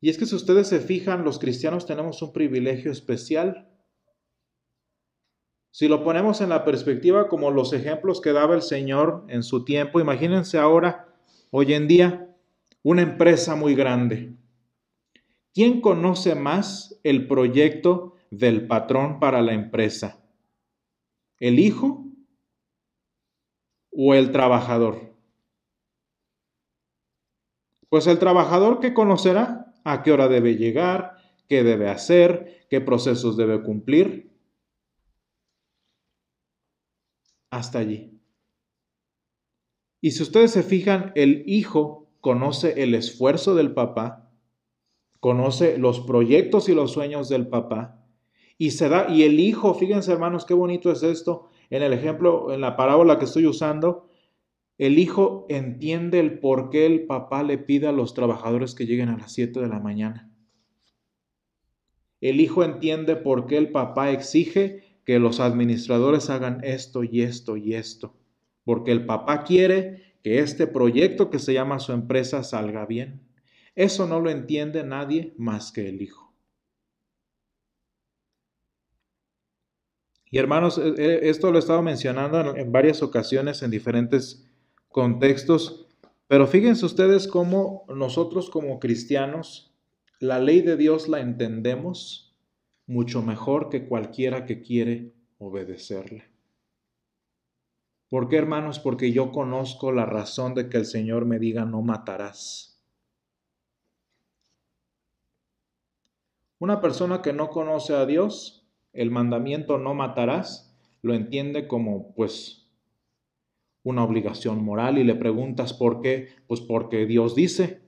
Y 0.00 0.10
es 0.10 0.18
que 0.18 0.26
si 0.26 0.34
ustedes 0.36 0.68
se 0.68 0.80
fijan, 0.80 1.24
los 1.24 1.38
cristianos 1.38 1.86
tenemos 1.86 2.22
un 2.22 2.32
privilegio 2.32 2.92
especial. 2.92 3.68
Si 5.72 5.88
lo 5.88 6.04
ponemos 6.04 6.40
en 6.40 6.50
la 6.50 6.64
perspectiva 6.64 7.28
como 7.28 7.50
los 7.50 7.72
ejemplos 7.72 8.20
que 8.20 8.32
daba 8.32 8.54
el 8.54 8.62
Señor 8.62 9.24
en 9.28 9.42
su 9.42 9.64
tiempo, 9.64 10.00
imagínense 10.00 10.58
ahora, 10.58 11.08
hoy 11.50 11.74
en 11.74 11.88
día, 11.88 12.36
una 12.82 13.02
empresa 13.02 13.56
muy 13.56 13.74
grande. 13.74 14.34
¿Quién 15.52 15.80
conoce 15.80 16.34
más 16.36 17.00
el 17.02 17.26
proyecto 17.26 18.14
del 18.30 18.68
patrón 18.68 19.18
para 19.18 19.42
la 19.42 19.52
empresa? 19.52 20.24
¿El 21.40 21.58
hijo 21.58 22.04
o 23.90 24.14
el 24.14 24.30
trabajador? 24.30 25.16
Pues 27.88 28.06
el 28.06 28.18
trabajador 28.18 28.80
que 28.80 28.94
conocerá 28.94 29.67
a 29.84 30.02
qué 30.02 30.12
hora 30.12 30.28
debe 30.28 30.56
llegar, 30.56 31.16
qué 31.48 31.62
debe 31.62 31.88
hacer, 31.88 32.66
qué 32.68 32.80
procesos 32.80 33.36
debe 33.36 33.62
cumplir. 33.62 34.30
Hasta 37.50 37.78
allí. 37.78 38.18
Y 40.00 40.12
si 40.12 40.22
ustedes 40.22 40.52
se 40.52 40.62
fijan, 40.62 41.12
el 41.14 41.42
hijo 41.46 42.08
conoce 42.20 42.82
el 42.82 42.94
esfuerzo 42.94 43.54
del 43.54 43.72
papá, 43.72 44.30
conoce 45.20 45.78
los 45.78 46.00
proyectos 46.00 46.68
y 46.68 46.74
los 46.74 46.92
sueños 46.92 47.28
del 47.28 47.48
papá, 47.48 48.04
y 48.58 48.72
se 48.72 48.88
da, 48.88 49.08
y 49.08 49.22
el 49.22 49.40
hijo, 49.40 49.74
fíjense 49.74 50.12
hermanos, 50.12 50.44
qué 50.44 50.54
bonito 50.54 50.90
es 50.90 51.02
esto, 51.02 51.48
en 51.70 51.82
el 51.82 51.92
ejemplo, 51.92 52.52
en 52.52 52.60
la 52.60 52.76
parábola 52.76 53.18
que 53.18 53.24
estoy 53.24 53.46
usando, 53.46 54.07
el 54.78 55.00
hijo 55.00 55.44
entiende 55.48 56.20
el 56.20 56.38
por 56.38 56.70
qué 56.70 56.86
el 56.86 57.06
papá 57.06 57.42
le 57.42 57.58
pide 57.58 57.88
a 57.88 57.92
los 57.92 58.14
trabajadores 58.14 58.76
que 58.76 58.86
lleguen 58.86 59.08
a 59.08 59.18
las 59.18 59.32
7 59.32 59.58
de 59.58 59.68
la 59.68 59.80
mañana. 59.80 60.32
El 62.20 62.40
hijo 62.40 62.62
entiende 62.62 63.16
por 63.16 63.46
qué 63.46 63.58
el 63.58 63.70
papá 63.70 64.10
exige 64.12 64.82
que 65.04 65.18
los 65.18 65.40
administradores 65.40 66.30
hagan 66.30 66.60
esto 66.62 67.02
y 67.02 67.22
esto 67.22 67.56
y 67.56 67.74
esto. 67.74 68.16
Porque 68.64 68.92
el 68.92 69.04
papá 69.04 69.42
quiere 69.42 70.14
que 70.22 70.38
este 70.38 70.66
proyecto 70.66 71.28
que 71.28 71.38
se 71.40 71.54
llama 71.54 71.80
su 71.80 71.92
empresa 71.92 72.44
salga 72.44 72.86
bien. 72.86 73.22
Eso 73.74 74.06
no 74.06 74.20
lo 74.20 74.30
entiende 74.30 74.84
nadie 74.84 75.34
más 75.38 75.72
que 75.72 75.88
el 75.88 76.02
hijo. 76.02 76.34
Y 80.30 80.38
hermanos, 80.38 80.78
e, 80.78 80.94
e, 80.98 81.30
esto 81.30 81.50
lo 81.50 81.56
he 81.56 81.60
estado 81.60 81.82
mencionando 81.82 82.54
en 82.54 82.70
varias 82.70 83.02
ocasiones 83.02 83.62
en 83.62 83.70
diferentes 83.70 84.47
contextos, 84.88 85.86
pero 86.26 86.46
fíjense 86.46 86.84
ustedes 86.84 87.28
cómo 87.28 87.84
nosotros 87.88 88.50
como 88.50 88.80
cristianos, 88.80 89.74
la 90.20 90.38
ley 90.38 90.60
de 90.62 90.76
Dios 90.76 91.08
la 91.08 91.20
entendemos 91.20 92.36
mucho 92.86 93.22
mejor 93.22 93.68
que 93.68 93.86
cualquiera 93.86 94.46
que 94.46 94.60
quiere 94.60 95.14
obedecerla. 95.38 96.24
¿Por 98.08 98.28
qué, 98.28 98.36
hermanos? 98.36 98.78
Porque 98.78 99.12
yo 99.12 99.32
conozco 99.32 99.92
la 99.92 100.06
razón 100.06 100.54
de 100.54 100.68
que 100.68 100.78
el 100.78 100.86
Señor 100.86 101.26
me 101.26 101.38
diga 101.38 101.64
no 101.66 101.82
matarás. 101.82 102.82
Una 106.58 106.80
persona 106.80 107.22
que 107.22 107.32
no 107.32 107.50
conoce 107.50 107.94
a 107.94 108.06
Dios, 108.06 108.66
el 108.92 109.10
mandamiento 109.10 109.78
no 109.78 109.94
matarás, 109.94 110.74
lo 111.02 111.14
entiende 111.14 111.68
como 111.68 112.14
pues 112.14 112.67
una 113.82 114.04
obligación 114.04 114.62
moral 114.64 114.98
y 114.98 115.04
le 115.04 115.14
preguntas 115.14 115.72
por 115.72 116.00
qué, 116.00 116.28
pues 116.46 116.60
porque 116.60 117.06
Dios 117.06 117.34
dice, 117.34 117.80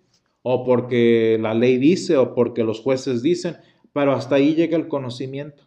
o 0.42 0.64
porque 0.64 1.38
la 1.40 1.54
ley 1.54 1.78
dice, 1.78 2.16
o 2.16 2.34
porque 2.34 2.64
los 2.64 2.80
jueces 2.80 3.22
dicen, 3.22 3.56
pero 3.92 4.12
hasta 4.12 4.36
ahí 4.36 4.54
llega 4.54 4.76
el 4.76 4.88
conocimiento. 4.88 5.64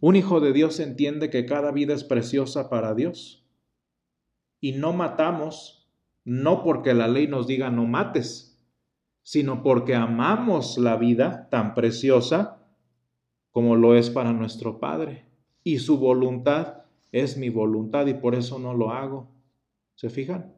Un 0.00 0.16
hijo 0.16 0.40
de 0.40 0.52
Dios 0.52 0.80
entiende 0.80 1.30
que 1.30 1.46
cada 1.46 1.70
vida 1.72 1.94
es 1.94 2.04
preciosa 2.04 2.68
para 2.68 2.94
Dios. 2.94 3.46
Y 4.60 4.72
no 4.72 4.92
matamos, 4.92 5.88
no 6.24 6.62
porque 6.62 6.94
la 6.94 7.08
ley 7.08 7.26
nos 7.26 7.46
diga 7.46 7.70
no 7.70 7.84
mates, 7.84 8.60
sino 9.22 9.62
porque 9.62 9.94
amamos 9.94 10.78
la 10.78 10.96
vida 10.96 11.48
tan 11.50 11.74
preciosa 11.74 12.62
como 13.50 13.76
lo 13.76 13.94
es 13.94 14.10
para 14.10 14.32
nuestro 14.32 14.80
Padre. 14.80 15.26
Y 15.62 15.78
su 15.78 15.98
voluntad 15.98 16.84
es 17.12 17.36
mi 17.36 17.48
voluntad 17.48 18.06
y 18.06 18.14
por 18.14 18.34
eso 18.34 18.58
no 18.58 18.74
lo 18.74 18.90
hago. 18.90 19.33
¿Se 19.94 20.10
fijan? 20.10 20.54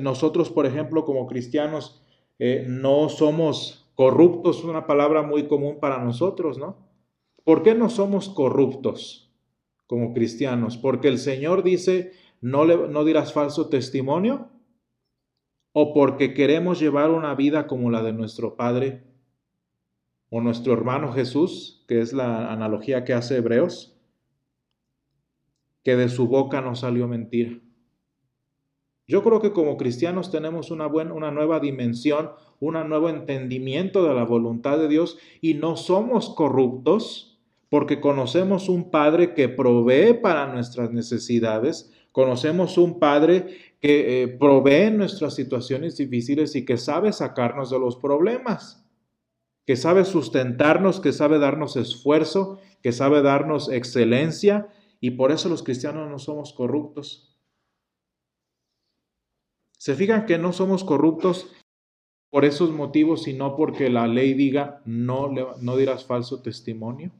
Nosotros, 0.00 0.50
por 0.50 0.66
ejemplo, 0.66 1.04
como 1.04 1.26
cristianos, 1.26 2.02
eh, 2.38 2.66
no 2.68 3.08
somos 3.08 3.90
corruptos, 3.94 4.62
una 4.64 4.86
palabra 4.86 5.22
muy 5.22 5.48
común 5.48 5.78
para 5.80 6.02
nosotros, 6.02 6.58
¿no? 6.58 6.76
¿Por 7.42 7.62
qué 7.62 7.74
no 7.74 7.88
somos 7.88 8.28
corruptos 8.28 9.32
como 9.86 10.12
cristianos? 10.12 10.76
Porque 10.76 11.08
el 11.08 11.18
Señor 11.18 11.62
dice, 11.62 12.12
no, 12.40 12.64
le, 12.64 12.88
no 12.88 13.04
dirás 13.04 13.32
falso 13.32 13.68
testimonio, 13.68 14.50
o 15.72 15.94
porque 15.94 16.34
queremos 16.34 16.78
llevar 16.78 17.10
una 17.10 17.34
vida 17.34 17.66
como 17.66 17.90
la 17.90 18.02
de 18.02 18.12
nuestro 18.12 18.56
Padre 18.56 19.04
o 20.28 20.40
nuestro 20.40 20.72
hermano 20.72 21.12
Jesús, 21.12 21.84
que 21.88 22.00
es 22.00 22.12
la 22.12 22.52
analogía 22.52 23.04
que 23.04 23.14
hace 23.14 23.36
Hebreos 23.36 23.95
que 25.86 25.94
de 25.94 26.08
su 26.08 26.26
boca 26.26 26.60
no 26.60 26.74
salió 26.74 27.06
mentira. 27.06 27.60
Yo 29.06 29.22
creo 29.22 29.40
que 29.40 29.52
como 29.52 29.76
cristianos 29.76 30.32
tenemos 30.32 30.72
una, 30.72 30.88
buena, 30.88 31.14
una 31.14 31.30
nueva 31.30 31.60
dimensión, 31.60 32.32
un 32.58 32.72
nuevo 32.88 33.08
entendimiento 33.08 34.04
de 34.04 34.12
la 34.12 34.24
voluntad 34.24 34.78
de 34.78 34.88
Dios 34.88 35.16
y 35.40 35.54
no 35.54 35.76
somos 35.76 36.30
corruptos 36.30 37.38
porque 37.68 38.00
conocemos 38.00 38.68
un 38.68 38.90
Padre 38.90 39.32
que 39.32 39.48
provee 39.48 40.14
para 40.14 40.52
nuestras 40.52 40.90
necesidades, 40.90 41.92
conocemos 42.10 42.78
un 42.78 42.98
Padre 42.98 43.46
que 43.80 44.22
eh, 44.24 44.26
provee 44.26 44.90
nuestras 44.90 45.36
situaciones 45.36 45.96
difíciles 45.96 46.56
y 46.56 46.64
que 46.64 46.78
sabe 46.78 47.12
sacarnos 47.12 47.70
de 47.70 47.78
los 47.78 47.94
problemas, 47.94 48.84
que 49.64 49.76
sabe 49.76 50.04
sustentarnos, 50.04 50.98
que 50.98 51.12
sabe 51.12 51.38
darnos 51.38 51.76
esfuerzo, 51.76 52.58
que 52.82 52.90
sabe 52.90 53.22
darnos 53.22 53.70
excelencia 53.70 54.66
y 55.00 55.12
por 55.12 55.32
eso 55.32 55.48
los 55.48 55.62
cristianos 55.62 56.10
no 56.10 56.18
somos 56.18 56.52
corruptos. 56.52 57.36
¿Se 59.78 59.94
fijan 59.94 60.26
que 60.26 60.38
no 60.38 60.52
somos 60.52 60.84
corruptos 60.84 61.52
por 62.30 62.44
esos 62.44 62.70
motivos 62.70 63.28
y 63.28 63.34
no 63.34 63.56
porque 63.56 63.90
la 63.90 64.06
ley 64.06 64.34
diga 64.34 64.82
no, 64.84 65.30
no 65.30 65.76
dirás 65.76 66.04
falso 66.04 66.42
testimonio? 66.42 67.12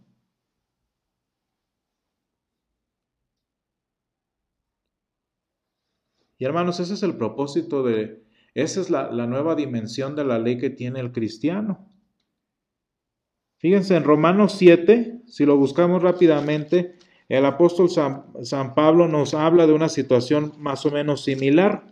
Y 6.38 6.44
hermanos, 6.44 6.80
ese 6.80 6.94
es 6.94 7.02
el 7.02 7.16
propósito 7.16 7.82
de, 7.82 8.22
esa 8.54 8.80
es 8.80 8.90
la, 8.90 9.10
nueva 9.26 9.54
dimensión 9.54 10.16
de 10.16 10.24
la 10.24 10.38
ley 10.38 10.58
que 10.58 10.70
tiene 10.70 11.00
el 11.00 11.12
cristiano. 11.12 11.90
Fíjense, 13.58 13.96
en 13.96 14.04
Romanos 14.04 14.54
7, 14.58 15.22
si 15.26 15.46
lo 15.46 15.56
buscamos 15.56 16.02
rápidamente, 16.02 16.95
el 17.28 17.44
apóstol 17.44 17.90
San, 17.90 18.74
Pablo 18.74 19.08
nos 19.08 19.34
habla 19.34 19.66
de 19.66 19.72
una 19.72 19.88
situación 19.88 20.52
más 20.58 20.86
o 20.86 20.90
menos 20.90 21.24
similar. 21.24 21.82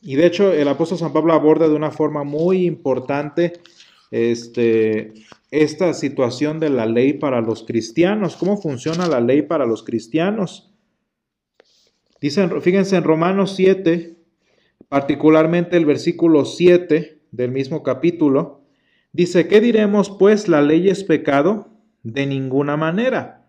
Y 0.00 0.14
de 0.14 0.26
hecho, 0.26 0.52
el 0.52 0.68
apóstol 0.68 0.98
San 0.98 1.12
Pablo 1.12 1.32
aborda 1.32 1.68
de 1.68 1.74
una 1.74 1.90
forma 1.90 2.22
muy 2.22 2.64
importante 2.66 3.54
este, 4.12 5.14
esta 5.50 5.94
situación 5.94 6.60
de 6.60 6.70
la 6.70 6.86
ley 6.86 7.14
para 7.14 7.40
los 7.40 7.64
cristianos. 7.64 8.36
¿Cómo 8.36 8.56
funciona 8.56 9.08
la 9.08 9.20
ley 9.20 9.42
para 9.42 9.66
los 9.66 9.82
cristianos? 9.82 10.72
Dicen, 12.20 12.62
fíjense 12.62 12.96
en 12.96 13.04
Romanos 13.04 13.54
7, 13.56 14.16
particularmente 14.88 15.76
el 15.76 15.86
versículo 15.86 16.44
7 16.44 17.20
del 17.32 17.50
mismo 17.50 17.82
capítulo, 17.82 18.62
dice, 19.12 19.48
¿qué 19.48 19.60
diremos 19.60 20.10
pues? 20.10 20.48
¿La 20.48 20.62
ley 20.62 20.88
es 20.88 21.02
pecado? 21.02 21.77
De 22.10 22.26
ninguna 22.26 22.78
manera. 22.78 23.44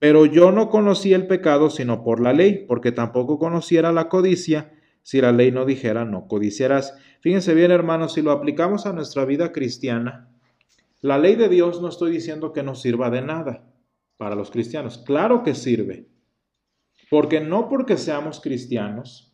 Pero 0.00 0.26
yo 0.26 0.50
no 0.50 0.70
conocí 0.70 1.12
el 1.12 1.28
pecado 1.28 1.70
sino 1.70 2.02
por 2.02 2.20
la 2.20 2.32
ley, 2.32 2.64
porque 2.66 2.90
tampoco 2.90 3.38
conociera 3.38 3.92
la 3.92 4.08
codicia 4.08 4.72
si 5.02 5.20
la 5.20 5.30
ley 5.30 5.52
no 5.52 5.64
dijera 5.64 6.04
no 6.04 6.26
codiciarás. 6.26 6.96
Fíjense 7.20 7.54
bien, 7.54 7.70
hermanos, 7.70 8.14
si 8.14 8.22
lo 8.22 8.32
aplicamos 8.32 8.86
a 8.86 8.92
nuestra 8.92 9.24
vida 9.24 9.52
cristiana, 9.52 10.32
la 11.00 11.16
ley 11.16 11.36
de 11.36 11.48
Dios 11.48 11.80
no 11.80 11.88
estoy 11.88 12.10
diciendo 12.10 12.52
que 12.52 12.64
no 12.64 12.74
sirva 12.74 13.08
de 13.08 13.22
nada 13.22 13.72
para 14.16 14.34
los 14.34 14.50
cristianos. 14.50 14.98
Claro 14.98 15.44
que 15.44 15.54
sirve. 15.54 16.08
Porque 17.08 17.40
no 17.40 17.68
porque 17.68 17.98
seamos 17.98 18.40
cristianos, 18.40 19.32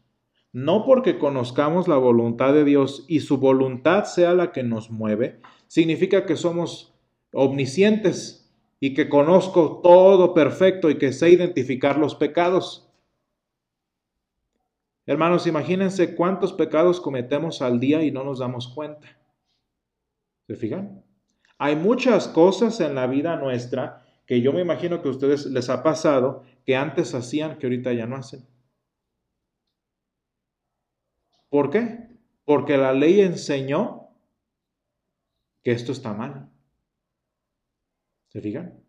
no 0.52 0.84
porque 0.84 1.18
conozcamos 1.18 1.88
la 1.88 1.96
voluntad 1.96 2.52
de 2.52 2.64
Dios 2.64 3.06
y 3.08 3.20
su 3.20 3.38
voluntad 3.38 4.04
sea 4.04 4.34
la 4.34 4.52
que 4.52 4.62
nos 4.62 4.90
mueve, 4.90 5.40
significa 5.68 6.26
que 6.26 6.36
somos 6.36 6.97
omniscientes 7.32 8.50
y 8.80 8.94
que 8.94 9.08
conozco 9.08 9.80
todo 9.82 10.34
perfecto 10.34 10.90
y 10.90 10.98
que 10.98 11.12
sé 11.12 11.30
identificar 11.30 11.98
los 11.98 12.14
pecados. 12.14 12.88
Hermanos, 15.06 15.46
imagínense 15.46 16.14
cuántos 16.14 16.52
pecados 16.52 17.00
cometemos 17.00 17.62
al 17.62 17.80
día 17.80 18.02
y 18.02 18.10
no 18.10 18.24
nos 18.24 18.38
damos 18.38 18.68
cuenta. 18.68 19.08
¿Se 20.46 20.54
fijan? 20.54 21.02
Hay 21.58 21.76
muchas 21.76 22.28
cosas 22.28 22.80
en 22.80 22.94
la 22.94 23.06
vida 23.06 23.36
nuestra 23.36 24.04
que 24.26 24.42
yo 24.42 24.52
me 24.52 24.60
imagino 24.60 25.00
que 25.00 25.08
a 25.08 25.12
ustedes 25.12 25.46
les 25.46 25.70
ha 25.70 25.82
pasado 25.82 26.44
que 26.64 26.76
antes 26.76 27.14
hacían 27.14 27.58
que 27.58 27.66
ahorita 27.66 27.92
ya 27.94 28.06
no 28.06 28.16
hacen. 28.16 28.46
¿Por 31.48 31.70
qué? 31.70 32.10
Porque 32.44 32.76
la 32.76 32.92
ley 32.92 33.22
enseñó 33.22 34.10
que 35.62 35.72
esto 35.72 35.92
está 35.92 36.12
mal. 36.12 36.50
¿Se 38.28 38.40
fijan? 38.40 38.80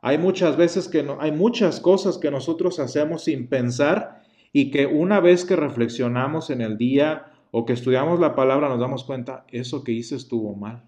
Hay 0.00 0.18
muchas 0.18 0.56
veces 0.56 0.88
que 0.88 1.02
no, 1.02 1.20
hay 1.20 1.30
muchas 1.30 1.80
cosas 1.80 2.18
que 2.18 2.30
nosotros 2.30 2.80
hacemos 2.80 3.24
sin 3.24 3.48
pensar 3.48 4.22
y 4.52 4.70
que 4.70 4.86
una 4.86 5.20
vez 5.20 5.44
que 5.44 5.56
reflexionamos 5.56 6.50
en 6.50 6.60
el 6.60 6.76
día 6.76 7.32
o 7.52 7.64
que 7.64 7.72
estudiamos 7.74 8.18
la 8.18 8.34
palabra 8.34 8.68
nos 8.68 8.80
damos 8.80 9.04
cuenta, 9.04 9.46
eso 9.48 9.84
que 9.84 9.92
hice 9.92 10.16
estuvo 10.16 10.54
mal. 10.54 10.84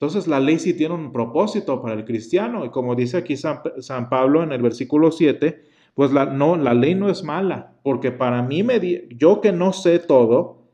Entonces 0.00 0.28
la 0.28 0.38
ley 0.38 0.58
sí 0.58 0.74
tiene 0.74 0.94
un 0.94 1.12
propósito 1.12 1.82
para 1.82 1.94
el 1.94 2.04
cristiano 2.04 2.64
y 2.64 2.70
como 2.70 2.94
dice 2.94 3.16
aquí 3.16 3.36
San, 3.36 4.08
Pablo 4.08 4.42
en 4.42 4.52
el 4.52 4.62
versículo 4.62 5.10
7, 5.10 5.60
pues 5.94 6.12
la, 6.12 6.26
no, 6.26 6.56
la 6.56 6.72
ley 6.72 6.94
no 6.94 7.10
es 7.10 7.24
mala, 7.24 7.74
porque 7.82 8.12
para 8.12 8.42
mí, 8.42 8.62
me 8.62 8.80
yo 9.10 9.40
que 9.40 9.50
no 9.50 9.72
sé 9.72 9.98
todo, 9.98 10.68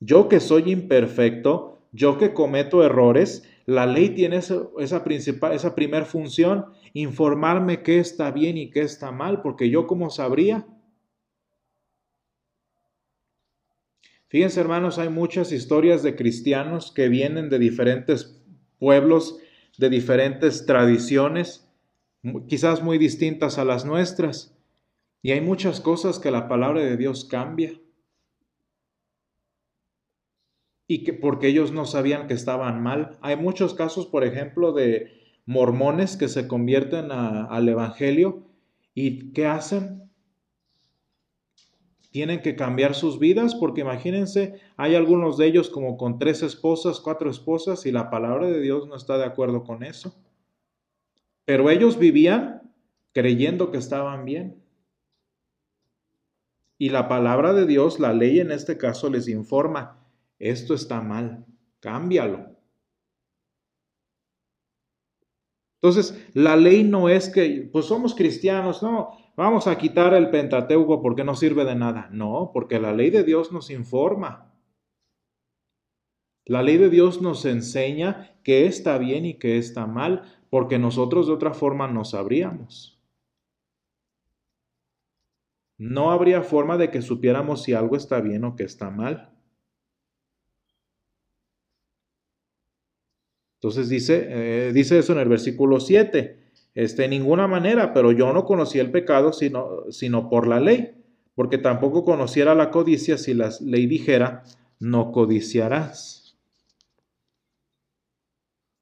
yo 0.00 0.28
que 0.28 0.40
soy 0.40 0.72
imperfecto, 0.72 1.75
yo 1.96 2.18
que 2.18 2.32
cometo 2.32 2.84
errores, 2.84 3.48
la 3.64 3.86
ley 3.86 4.10
tiene 4.10 4.36
esa, 4.36 4.62
esa, 4.78 5.02
principal, 5.02 5.52
esa 5.52 5.74
función, 6.04 6.66
informarme 6.92 7.82
qué 7.82 7.98
está 7.98 8.30
bien 8.30 8.56
y 8.56 8.70
qué 8.70 8.82
está 8.82 9.10
mal, 9.10 9.42
porque 9.42 9.70
yo 9.70 9.86
como 9.86 10.10
sabría. 10.10 10.66
Fíjense 14.28 14.60
hermanos, 14.60 14.98
hay 14.98 15.08
muchas 15.08 15.50
historias 15.52 16.02
de 16.02 16.14
cristianos 16.14 16.92
que 16.92 17.08
vienen 17.08 17.48
de 17.48 17.58
diferentes 17.58 18.42
pueblos 18.78 19.40
de 19.78 19.90
diferentes 19.90 20.66
tradiciones, 20.66 21.68
quizás 22.48 22.82
muy 22.82 22.98
distintas 22.98 23.58
a 23.58 23.64
las 23.64 23.84
nuestras. 23.84 24.56
Y 25.22 25.32
hay 25.32 25.40
muchas 25.40 25.80
cosas 25.80 26.18
que 26.18 26.30
la 26.30 26.48
palabra 26.48 26.80
de 26.80 26.96
Dios 26.96 27.24
cambia. 27.24 27.72
Y 30.88 31.04
que 31.04 31.12
porque 31.12 31.48
ellos 31.48 31.72
no 31.72 31.84
sabían 31.84 32.28
que 32.28 32.34
estaban 32.34 32.82
mal. 32.82 33.18
Hay 33.20 33.36
muchos 33.36 33.74
casos, 33.74 34.06
por 34.06 34.24
ejemplo, 34.24 34.72
de 34.72 35.12
mormones 35.44 36.16
que 36.16 36.28
se 36.28 36.46
convierten 36.46 37.10
al 37.10 37.68
Evangelio 37.68 38.44
y 38.94 39.32
¿qué 39.32 39.46
hacen? 39.46 40.06
tienen 42.16 42.40
que 42.40 42.56
cambiar 42.56 42.94
sus 42.94 43.18
vidas, 43.18 43.54
porque 43.54 43.82
imagínense, 43.82 44.58
hay 44.78 44.94
algunos 44.94 45.36
de 45.36 45.48
ellos 45.48 45.68
como 45.68 45.98
con 45.98 46.18
tres 46.18 46.42
esposas, 46.42 46.98
cuatro 46.98 47.28
esposas, 47.28 47.84
y 47.84 47.92
la 47.92 48.08
palabra 48.08 48.46
de 48.46 48.58
Dios 48.58 48.88
no 48.88 48.96
está 48.96 49.18
de 49.18 49.26
acuerdo 49.26 49.64
con 49.64 49.82
eso. 49.82 50.14
Pero 51.44 51.68
ellos 51.68 51.98
vivían 51.98 52.72
creyendo 53.12 53.70
que 53.70 53.76
estaban 53.76 54.24
bien. 54.24 54.62
Y 56.78 56.88
la 56.88 57.06
palabra 57.06 57.52
de 57.52 57.66
Dios, 57.66 58.00
la 58.00 58.14
ley 58.14 58.40
en 58.40 58.50
este 58.50 58.78
caso, 58.78 59.10
les 59.10 59.28
informa, 59.28 60.05
esto 60.38 60.74
está 60.74 61.00
mal, 61.00 61.44
cámbialo. 61.80 62.56
Entonces, 65.80 66.28
la 66.34 66.56
ley 66.56 66.82
no 66.84 67.08
es 67.08 67.28
que, 67.28 67.68
pues 67.72 67.86
somos 67.86 68.14
cristianos, 68.14 68.82
no, 68.82 69.10
vamos 69.36 69.66
a 69.66 69.78
quitar 69.78 70.14
el 70.14 70.30
Pentateuco 70.30 71.00
porque 71.00 71.22
no 71.22 71.36
sirve 71.36 71.64
de 71.64 71.76
nada. 71.76 72.08
No, 72.10 72.50
porque 72.52 72.80
la 72.80 72.92
ley 72.92 73.10
de 73.10 73.22
Dios 73.22 73.52
nos 73.52 73.70
informa. 73.70 74.52
La 76.44 76.62
ley 76.62 76.76
de 76.78 76.90
Dios 76.90 77.20
nos 77.20 77.44
enseña 77.44 78.36
qué 78.42 78.66
está 78.66 78.98
bien 78.98 79.26
y 79.26 79.34
qué 79.34 79.58
está 79.58 79.86
mal, 79.86 80.22
porque 80.50 80.78
nosotros 80.78 81.26
de 81.26 81.34
otra 81.34 81.54
forma 81.54 81.88
no 81.88 82.04
sabríamos. 82.04 83.00
No 85.78 86.10
habría 86.10 86.42
forma 86.42 86.78
de 86.78 86.90
que 86.90 87.02
supiéramos 87.02 87.62
si 87.62 87.74
algo 87.74 87.96
está 87.96 88.20
bien 88.20 88.44
o 88.44 88.56
que 88.56 88.64
está 88.64 88.90
mal. 88.90 89.35
Entonces 93.66 93.88
dice, 93.88 94.28
eh, 94.30 94.70
dice 94.72 94.96
eso 94.96 95.12
en 95.12 95.18
el 95.18 95.28
versículo 95.28 95.80
7. 95.80 96.38
Este, 96.76 97.02
de 97.02 97.08
ninguna 97.08 97.48
manera, 97.48 97.92
pero 97.92 98.12
yo 98.12 98.32
no 98.32 98.44
conocía 98.44 98.80
el 98.80 98.92
pecado 98.92 99.32
sino, 99.32 99.90
sino 99.90 100.28
por 100.28 100.46
la 100.46 100.60
ley, 100.60 100.92
porque 101.34 101.58
tampoco 101.58 102.04
conociera 102.04 102.54
la 102.54 102.70
codicia 102.70 103.18
si 103.18 103.34
la 103.34 103.50
ley 103.60 103.86
dijera, 103.86 104.44
no 104.78 105.10
codiciarás. 105.10 106.38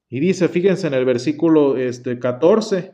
Y 0.07 0.19
dice, 0.19 0.49
fíjense 0.49 0.85
en 0.85 0.93
el 0.93 1.05
versículo 1.05 1.77
este, 1.77 2.19
14, 2.19 2.93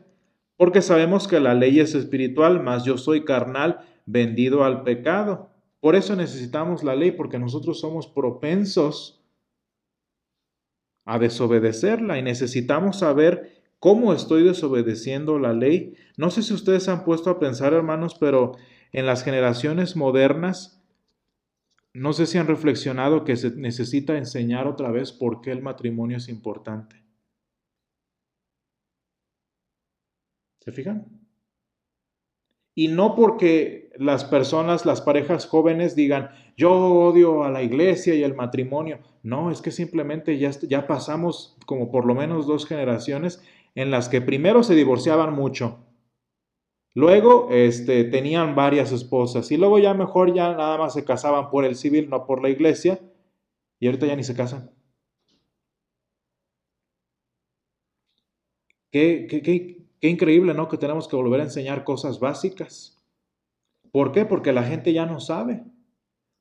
porque 0.56 0.80
sabemos 0.80 1.28
que 1.28 1.40
la 1.40 1.52
ley 1.52 1.78
es 1.78 1.94
espiritual, 1.94 2.62
mas 2.62 2.84
yo 2.84 2.96
soy 2.96 3.26
carnal, 3.26 3.80
vendido 4.06 4.64
al 4.64 4.82
pecado. 4.82 5.50
Por 5.80 5.94
eso 5.94 6.16
necesitamos 6.16 6.84
la 6.84 6.96
ley, 6.96 7.10
porque 7.10 7.38
nosotros 7.38 7.80
somos 7.80 8.06
propensos 8.06 9.21
a 11.04 11.18
desobedecerla 11.18 12.18
y 12.18 12.22
necesitamos 12.22 12.98
saber 12.98 13.62
¿Cómo 13.82 14.12
estoy 14.12 14.44
desobedeciendo 14.44 15.40
la 15.40 15.52
ley? 15.52 15.96
No 16.16 16.30
sé 16.30 16.44
si 16.44 16.54
ustedes 16.54 16.88
han 16.88 17.02
puesto 17.02 17.30
a 17.30 17.40
pensar, 17.40 17.72
hermanos, 17.72 18.14
pero 18.14 18.52
en 18.92 19.06
las 19.06 19.24
generaciones 19.24 19.96
modernas, 19.96 20.80
no 21.92 22.12
sé 22.12 22.26
si 22.26 22.38
han 22.38 22.46
reflexionado 22.46 23.24
que 23.24 23.34
se 23.34 23.50
necesita 23.56 24.16
enseñar 24.16 24.68
otra 24.68 24.92
vez 24.92 25.10
por 25.10 25.40
qué 25.40 25.50
el 25.50 25.62
matrimonio 25.62 26.18
es 26.18 26.28
importante. 26.28 27.02
¿Se 30.60 30.70
fijan? 30.70 31.04
Y 32.76 32.86
no 32.86 33.16
porque 33.16 33.81
las 33.98 34.24
personas, 34.24 34.86
las 34.86 35.00
parejas 35.00 35.46
jóvenes 35.46 35.94
digan, 35.94 36.30
yo 36.56 36.72
odio 36.72 37.44
a 37.44 37.50
la 37.50 37.62
iglesia 37.62 38.14
y 38.14 38.22
el 38.22 38.34
matrimonio. 38.34 38.98
No, 39.22 39.50
es 39.50 39.62
que 39.62 39.70
simplemente 39.70 40.38
ya, 40.38 40.50
ya 40.50 40.86
pasamos 40.86 41.56
como 41.66 41.90
por 41.90 42.06
lo 42.06 42.14
menos 42.14 42.46
dos 42.46 42.66
generaciones 42.66 43.42
en 43.74 43.90
las 43.90 44.08
que 44.08 44.20
primero 44.20 44.62
se 44.62 44.74
divorciaban 44.74 45.34
mucho, 45.34 45.78
luego 46.94 47.48
este, 47.50 48.04
tenían 48.04 48.54
varias 48.54 48.92
esposas 48.92 49.50
y 49.50 49.56
luego 49.56 49.78
ya 49.78 49.94
mejor 49.94 50.34
ya 50.34 50.54
nada 50.54 50.76
más 50.78 50.94
se 50.94 51.04
casaban 51.04 51.50
por 51.50 51.64
el 51.64 51.74
civil, 51.76 52.10
no 52.10 52.26
por 52.26 52.42
la 52.42 52.50
iglesia, 52.50 53.00
y 53.80 53.86
ahorita 53.86 54.06
ya 54.06 54.16
ni 54.16 54.24
se 54.24 54.34
casan. 54.36 54.70
Qué, 58.90 59.26
qué, 59.28 59.42
qué, 59.42 59.86
qué 60.00 60.08
increíble, 60.08 60.52
¿no? 60.54 60.68
Que 60.68 60.76
tenemos 60.76 61.08
que 61.08 61.16
volver 61.16 61.40
a 61.40 61.44
enseñar 61.44 61.82
cosas 61.82 62.20
básicas. 62.20 62.91
¿Por 63.92 64.10
qué? 64.12 64.24
Porque 64.24 64.52
la 64.52 64.64
gente 64.64 64.92
ya 64.92 65.06
no 65.06 65.20
sabe. 65.20 65.64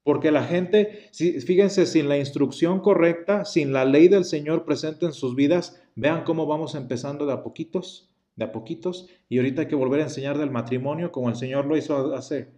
Porque 0.03 0.31
la 0.31 0.43
gente, 0.43 1.09
fíjense, 1.13 1.85
sin 1.85 2.09
la 2.09 2.17
instrucción 2.17 2.79
correcta, 2.79 3.45
sin 3.45 3.71
la 3.71 3.85
ley 3.85 4.07
del 4.07 4.25
Señor 4.25 4.65
presente 4.65 5.05
en 5.05 5.13
sus 5.13 5.35
vidas, 5.35 5.79
vean 5.95 6.23
cómo 6.23 6.47
vamos 6.47 6.73
empezando 6.73 7.27
de 7.27 7.33
a 7.33 7.43
poquitos, 7.43 8.09
de 8.35 8.45
a 8.45 8.51
poquitos, 8.51 9.09
y 9.29 9.37
ahorita 9.37 9.61
hay 9.61 9.67
que 9.67 9.75
volver 9.75 9.99
a 9.99 10.05
enseñar 10.05 10.39
del 10.39 10.49
matrimonio 10.49 11.11
como 11.11 11.29
el 11.29 11.35
Señor 11.35 11.65
lo 11.65 11.77
hizo 11.77 12.15
hace, 12.15 12.49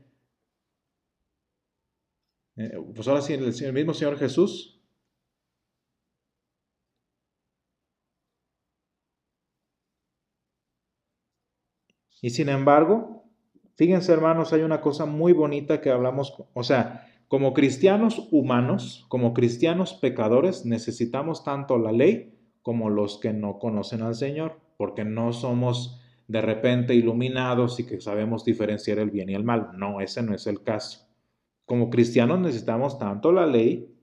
eh, 2.55 2.71
pues 2.95 3.07
ahora 3.07 3.21
sí, 3.21 3.33
el, 3.33 3.43
el 3.43 3.73
mismo 3.73 3.93
Señor 3.93 4.17
Jesús. 4.17 4.79
Y 12.21 12.29
sin 12.29 12.47
embargo, 12.47 13.22
fíjense 13.75 14.11
hermanos, 14.13 14.53
hay 14.53 14.61
una 14.61 14.81
cosa 14.81 15.05
muy 15.05 15.33
bonita 15.33 15.81
que 15.81 15.89
hablamos, 15.89 16.33
o 16.53 16.63
sea, 16.63 17.07
como 17.27 17.53
cristianos 17.53 18.27
humanos, 18.31 19.05
como 19.09 19.33
cristianos 19.33 19.93
pecadores, 19.93 20.65
necesitamos 20.65 21.43
tanto 21.43 21.77
la 21.77 21.91
ley 21.91 22.37
como 22.61 22.89
los 22.89 23.17
que 23.17 23.33
no 23.33 23.59
conocen 23.59 24.01
al 24.01 24.15
Señor, 24.15 24.59
porque 24.77 25.03
no 25.03 25.33
somos 25.33 25.99
de 26.27 26.41
repente 26.41 26.95
iluminados 26.95 27.79
y 27.79 27.85
que 27.85 27.99
sabemos 27.99 28.45
diferenciar 28.45 28.99
el 28.99 29.09
bien 29.09 29.29
y 29.29 29.35
el 29.35 29.43
mal. 29.43 29.71
No, 29.73 29.99
ese 29.99 30.23
no 30.23 30.33
es 30.33 30.47
el 30.47 30.63
caso. 30.63 31.07
Como 31.65 31.89
cristianos 31.89 32.39
necesitamos 32.39 32.99
tanto 32.99 33.31
la 33.31 33.45
ley 33.45 33.93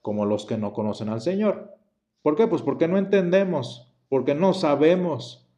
como 0.00 0.24
los 0.24 0.46
que 0.46 0.56
no 0.56 0.72
conocen 0.72 1.08
al 1.08 1.20
Señor. 1.20 1.76
¿Por 2.22 2.36
qué? 2.36 2.46
Pues 2.46 2.62
porque 2.62 2.88
no 2.88 2.96
entendemos, 2.96 3.92
porque 4.08 4.34
no 4.34 4.54
sabemos. 4.54 5.48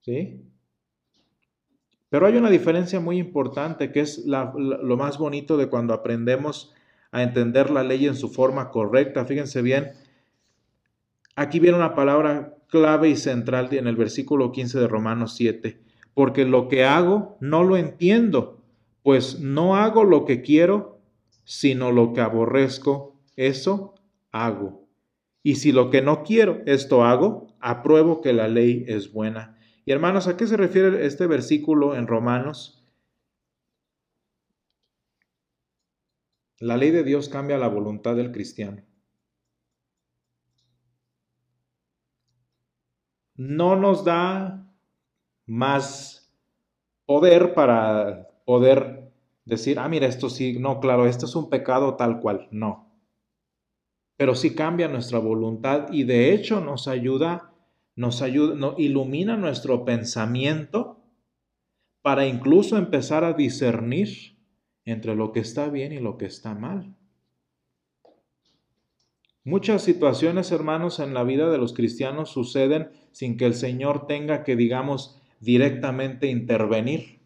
¿Sí? 0.00 0.53
Pero 2.14 2.28
hay 2.28 2.36
una 2.36 2.48
diferencia 2.48 3.00
muy 3.00 3.18
importante 3.18 3.90
que 3.90 3.98
es 3.98 4.24
lo 4.24 4.96
más 4.96 5.18
bonito 5.18 5.56
de 5.56 5.66
cuando 5.66 5.92
aprendemos 5.92 6.72
a 7.10 7.24
entender 7.24 7.70
la 7.70 7.82
ley 7.82 8.06
en 8.06 8.14
su 8.14 8.28
forma 8.28 8.70
correcta. 8.70 9.24
Fíjense 9.24 9.62
bien, 9.62 9.94
aquí 11.34 11.58
viene 11.58 11.76
una 11.76 11.96
palabra 11.96 12.56
clave 12.68 13.08
y 13.08 13.16
central 13.16 13.68
en 13.72 13.88
el 13.88 13.96
versículo 13.96 14.52
15 14.52 14.78
de 14.78 14.86
Romanos 14.86 15.34
7, 15.34 15.80
porque 16.14 16.44
lo 16.44 16.68
que 16.68 16.84
hago 16.84 17.36
no 17.40 17.64
lo 17.64 17.76
entiendo, 17.76 18.62
pues 19.02 19.40
no 19.40 19.74
hago 19.74 20.04
lo 20.04 20.24
que 20.24 20.40
quiero, 20.40 21.00
sino 21.42 21.90
lo 21.90 22.12
que 22.12 22.20
aborrezco, 22.20 23.20
eso 23.34 23.94
hago. 24.30 24.86
Y 25.42 25.56
si 25.56 25.72
lo 25.72 25.90
que 25.90 26.00
no 26.00 26.22
quiero, 26.22 26.62
esto 26.66 27.04
hago, 27.04 27.48
apruebo 27.58 28.20
que 28.20 28.32
la 28.32 28.46
ley 28.46 28.84
es 28.86 29.12
buena. 29.12 29.53
Y 29.86 29.92
hermanos, 29.92 30.28
¿a 30.28 30.36
qué 30.36 30.46
se 30.46 30.56
refiere 30.56 31.04
este 31.04 31.26
versículo 31.26 31.94
en 31.94 32.06
Romanos? 32.06 32.82
La 36.58 36.78
ley 36.78 36.90
de 36.90 37.04
Dios 37.04 37.28
cambia 37.28 37.58
la 37.58 37.68
voluntad 37.68 38.16
del 38.16 38.32
cristiano. 38.32 38.82
No 43.36 43.76
nos 43.76 44.04
da 44.04 44.72
más 45.46 46.32
poder 47.04 47.52
para 47.52 48.28
poder 48.46 49.12
decir, 49.44 49.78
ah, 49.78 49.88
mira, 49.88 50.06
esto 50.06 50.30
sí, 50.30 50.58
no, 50.58 50.80
claro, 50.80 51.06
esto 51.06 51.26
es 51.26 51.36
un 51.36 51.50
pecado 51.50 51.96
tal 51.96 52.20
cual, 52.20 52.48
no. 52.50 52.90
Pero 54.16 54.34
sí 54.34 54.54
cambia 54.54 54.88
nuestra 54.88 55.18
voluntad 55.18 55.88
y 55.92 56.04
de 56.04 56.32
hecho 56.32 56.60
nos 56.60 56.88
ayuda 56.88 57.53
nos 57.96 58.22
ayuda, 58.22 58.54
nos 58.54 58.78
ilumina 58.78 59.36
nuestro 59.36 59.84
pensamiento 59.84 61.00
para 62.02 62.26
incluso 62.26 62.76
empezar 62.76 63.24
a 63.24 63.32
discernir 63.32 64.36
entre 64.84 65.14
lo 65.14 65.32
que 65.32 65.40
está 65.40 65.68
bien 65.68 65.92
y 65.92 66.00
lo 66.00 66.18
que 66.18 66.26
está 66.26 66.54
mal. 66.54 66.94
Muchas 69.42 69.82
situaciones, 69.82 70.52
hermanos, 70.52 71.00
en 71.00 71.12
la 71.12 71.22
vida 71.22 71.50
de 71.50 71.58
los 71.58 71.74
cristianos 71.74 72.30
suceden 72.30 72.90
sin 73.12 73.36
que 73.36 73.44
el 73.44 73.54
Señor 73.54 74.06
tenga 74.06 74.42
que, 74.42 74.56
digamos, 74.56 75.20
directamente 75.40 76.28
intervenir. 76.28 77.20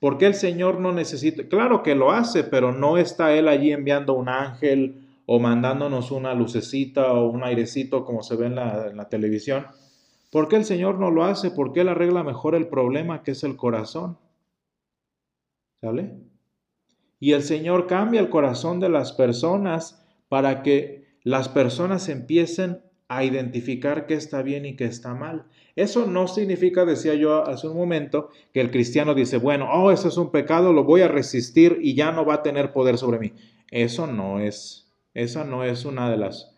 Porque 0.00 0.26
el 0.26 0.34
Señor 0.34 0.80
no 0.80 0.92
necesita, 0.92 1.48
claro 1.48 1.82
que 1.82 1.94
lo 1.94 2.10
hace, 2.10 2.44
pero 2.44 2.72
no 2.72 2.98
está 2.98 3.32
Él 3.32 3.48
allí 3.48 3.72
enviando 3.72 4.14
un 4.14 4.28
ángel 4.28 5.03
o 5.26 5.38
mandándonos 5.38 6.10
una 6.10 6.34
lucecita 6.34 7.12
o 7.12 7.30
un 7.30 7.44
airecito 7.44 8.04
como 8.04 8.22
se 8.22 8.36
ve 8.36 8.46
en 8.46 8.56
la, 8.56 9.08
televisión. 9.08 9.66
¿Por 10.30 10.48
qué 10.48 10.56
el 10.56 10.64
Señor 10.64 10.98
no 10.98 11.10
lo 11.10 11.24
hace? 11.24 11.50
¿Por 11.50 11.72
qué 11.72 11.80
Él 11.80 11.88
arregla 11.88 12.22
mejor 12.22 12.54
el 12.54 12.68
problema 12.68 13.22
que 13.22 13.32
es 13.32 13.44
el 13.44 13.56
corazón? 13.56 14.18
¿Sale? 15.80 16.18
Y 17.20 17.32
el 17.32 17.42
Señor 17.42 17.86
cambia 17.86 18.20
el 18.20 18.28
corazón 18.28 18.80
de 18.80 18.88
las 18.88 19.12
personas 19.12 20.04
para 20.28 20.62
que 20.62 21.04
las 21.22 21.48
personas 21.48 22.08
empiecen 22.08 22.82
a 23.08 23.24
identificar 23.24 24.06
qué 24.06 24.14
está 24.14 24.42
bien 24.42 24.66
y 24.66 24.76
qué 24.76 24.84
está 24.84 25.14
mal. 25.14 25.46
Eso 25.76 26.06
no 26.06 26.26
significa, 26.26 26.84
decía 26.84 27.14
yo 27.14 27.46
hace 27.46 27.68
un 27.68 27.76
momento, 27.76 28.30
que 28.52 28.60
el 28.60 28.70
cristiano 28.70 29.14
dice, 29.14 29.38
bueno, 29.38 29.68
oh, 29.72 29.90
eso 29.90 30.08
es 30.08 30.16
un 30.16 30.30
pecado, 30.30 30.72
lo 30.72 30.84
voy 30.84 31.02
a 31.02 31.08
resistir 31.08 31.78
y 31.80 31.94
ya 31.94 32.12
no 32.12 32.24
va 32.24 32.34
a 32.34 32.42
tener 32.42 32.72
poder 32.72 32.98
sobre 32.98 33.18
mí. 33.18 33.32
Eso 33.70 34.06
no 34.06 34.40
es 34.40 34.83
esa 35.14 35.44
no 35.44 35.64
es 35.64 35.84
una 35.84 36.10
de 36.10 36.16
las, 36.16 36.54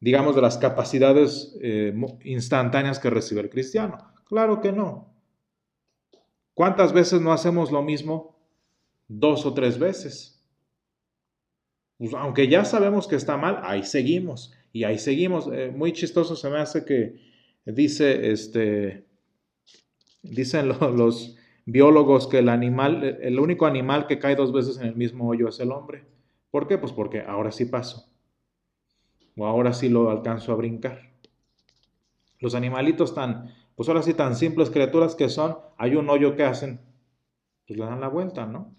digamos, 0.00 0.34
de 0.34 0.42
las 0.42 0.58
capacidades 0.58 1.56
eh, 1.60 1.94
instantáneas 2.24 2.98
que 2.98 3.10
recibe 3.10 3.42
el 3.42 3.50
cristiano. 3.50 3.98
Claro 4.26 4.60
que 4.60 4.72
no. 4.72 5.14
¿Cuántas 6.54 6.94
veces 6.94 7.20
no 7.20 7.32
hacemos 7.32 7.70
lo 7.70 7.82
mismo? 7.82 8.34
Dos 9.08 9.44
o 9.44 9.52
tres 9.52 9.78
veces. 9.78 10.42
Pues, 11.98 12.14
aunque 12.14 12.48
ya 12.48 12.64
sabemos 12.64 13.06
que 13.06 13.16
está 13.16 13.36
mal, 13.36 13.60
ahí 13.62 13.84
seguimos. 13.84 14.54
Y 14.72 14.84
ahí 14.84 14.98
seguimos. 14.98 15.48
Eh, 15.52 15.70
muy 15.74 15.92
chistoso 15.92 16.34
se 16.34 16.48
me 16.48 16.58
hace 16.58 16.84
que 16.84 17.20
dice, 17.66 18.32
este, 18.32 19.04
dicen 20.22 20.68
los 20.68 21.36
biólogos 21.66 22.26
que 22.26 22.38
el 22.38 22.48
animal, 22.48 23.18
el 23.20 23.38
único 23.38 23.66
animal 23.66 24.06
que 24.06 24.18
cae 24.18 24.36
dos 24.36 24.52
veces 24.52 24.78
en 24.78 24.86
el 24.86 24.96
mismo 24.96 25.28
hoyo 25.28 25.48
es 25.48 25.60
el 25.60 25.72
hombre. 25.72 26.15
¿Por 26.56 26.68
qué? 26.68 26.78
Pues 26.78 26.94
porque 26.94 27.20
ahora 27.20 27.52
sí 27.52 27.66
paso. 27.66 28.08
O 29.36 29.44
ahora 29.44 29.74
sí 29.74 29.90
lo 29.90 30.08
alcanzo 30.08 30.52
a 30.52 30.54
brincar. 30.54 31.12
Los 32.40 32.54
animalitos 32.54 33.14
tan, 33.14 33.52
pues 33.74 33.90
ahora 33.90 34.00
sí 34.00 34.14
tan 34.14 34.34
simples 34.34 34.70
criaturas 34.70 35.14
que 35.14 35.28
son, 35.28 35.58
hay 35.76 35.96
un 35.96 36.08
hoyo 36.08 36.34
que 36.34 36.44
hacen, 36.44 36.80
pues 37.66 37.78
le 37.78 37.84
dan 37.84 38.00
la 38.00 38.08
vuelta, 38.08 38.46
¿no? 38.46 38.74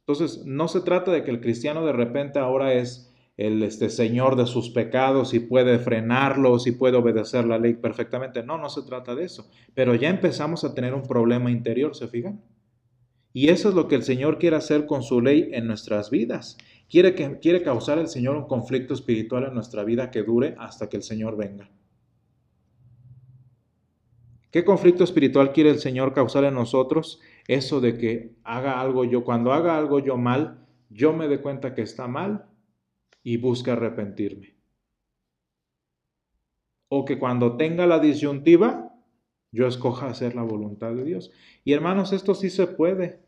Entonces, 0.00 0.44
no 0.44 0.66
se 0.66 0.80
trata 0.80 1.12
de 1.12 1.22
que 1.22 1.30
el 1.30 1.40
cristiano 1.40 1.86
de 1.86 1.92
repente 1.92 2.40
ahora 2.40 2.72
es 2.72 3.14
el 3.36 3.62
este, 3.62 3.88
señor 3.88 4.34
de 4.34 4.46
sus 4.46 4.70
pecados 4.70 5.32
y 5.32 5.38
puede 5.38 5.78
frenarlos 5.78 6.66
y 6.66 6.72
puede 6.72 6.96
obedecer 6.96 7.44
la 7.44 7.60
ley 7.60 7.74
perfectamente. 7.74 8.42
No, 8.42 8.58
no 8.58 8.68
se 8.68 8.82
trata 8.82 9.14
de 9.14 9.22
eso. 9.22 9.48
Pero 9.74 9.94
ya 9.94 10.08
empezamos 10.08 10.64
a 10.64 10.74
tener 10.74 10.92
un 10.92 11.04
problema 11.04 11.52
interior, 11.52 11.94
¿se 11.94 12.08
fijan? 12.08 12.42
Y 13.36 13.50
eso 13.50 13.68
es 13.68 13.74
lo 13.74 13.86
que 13.86 13.96
el 13.96 14.02
Señor 14.02 14.38
quiere 14.38 14.56
hacer 14.56 14.86
con 14.86 15.02
su 15.02 15.20
ley 15.20 15.50
en 15.52 15.66
nuestras 15.66 16.08
vidas. 16.08 16.56
Quiere, 16.88 17.14
que, 17.14 17.38
quiere 17.38 17.62
causar 17.62 17.98
el 17.98 18.08
Señor 18.08 18.34
un 18.34 18.46
conflicto 18.46 18.94
espiritual 18.94 19.44
en 19.44 19.52
nuestra 19.52 19.84
vida 19.84 20.10
que 20.10 20.22
dure 20.22 20.54
hasta 20.58 20.88
que 20.88 20.96
el 20.96 21.02
Señor 21.02 21.36
venga. 21.36 21.68
¿Qué 24.50 24.64
conflicto 24.64 25.04
espiritual 25.04 25.52
quiere 25.52 25.68
el 25.68 25.80
Señor 25.80 26.14
causar 26.14 26.44
en 26.44 26.54
nosotros? 26.54 27.20
Eso 27.46 27.82
de 27.82 27.98
que 27.98 28.36
haga 28.42 28.80
algo 28.80 29.04
yo, 29.04 29.22
cuando 29.22 29.52
haga 29.52 29.76
algo 29.76 29.98
yo 29.98 30.16
mal, 30.16 30.66
yo 30.88 31.12
me 31.12 31.28
dé 31.28 31.42
cuenta 31.42 31.74
que 31.74 31.82
está 31.82 32.08
mal 32.08 32.46
y 33.22 33.36
busque 33.36 33.70
arrepentirme. 33.70 34.56
O 36.88 37.04
que 37.04 37.18
cuando 37.18 37.58
tenga 37.58 37.86
la 37.86 37.98
disyuntiva, 37.98 38.94
yo 39.52 39.66
escoja 39.66 40.06
hacer 40.06 40.34
la 40.34 40.42
voluntad 40.42 40.94
de 40.94 41.04
Dios. 41.04 41.32
Y 41.64 41.74
hermanos, 41.74 42.14
esto 42.14 42.34
sí 42.34 42.48
se 42.48 42.66
puede. 42.66 43.25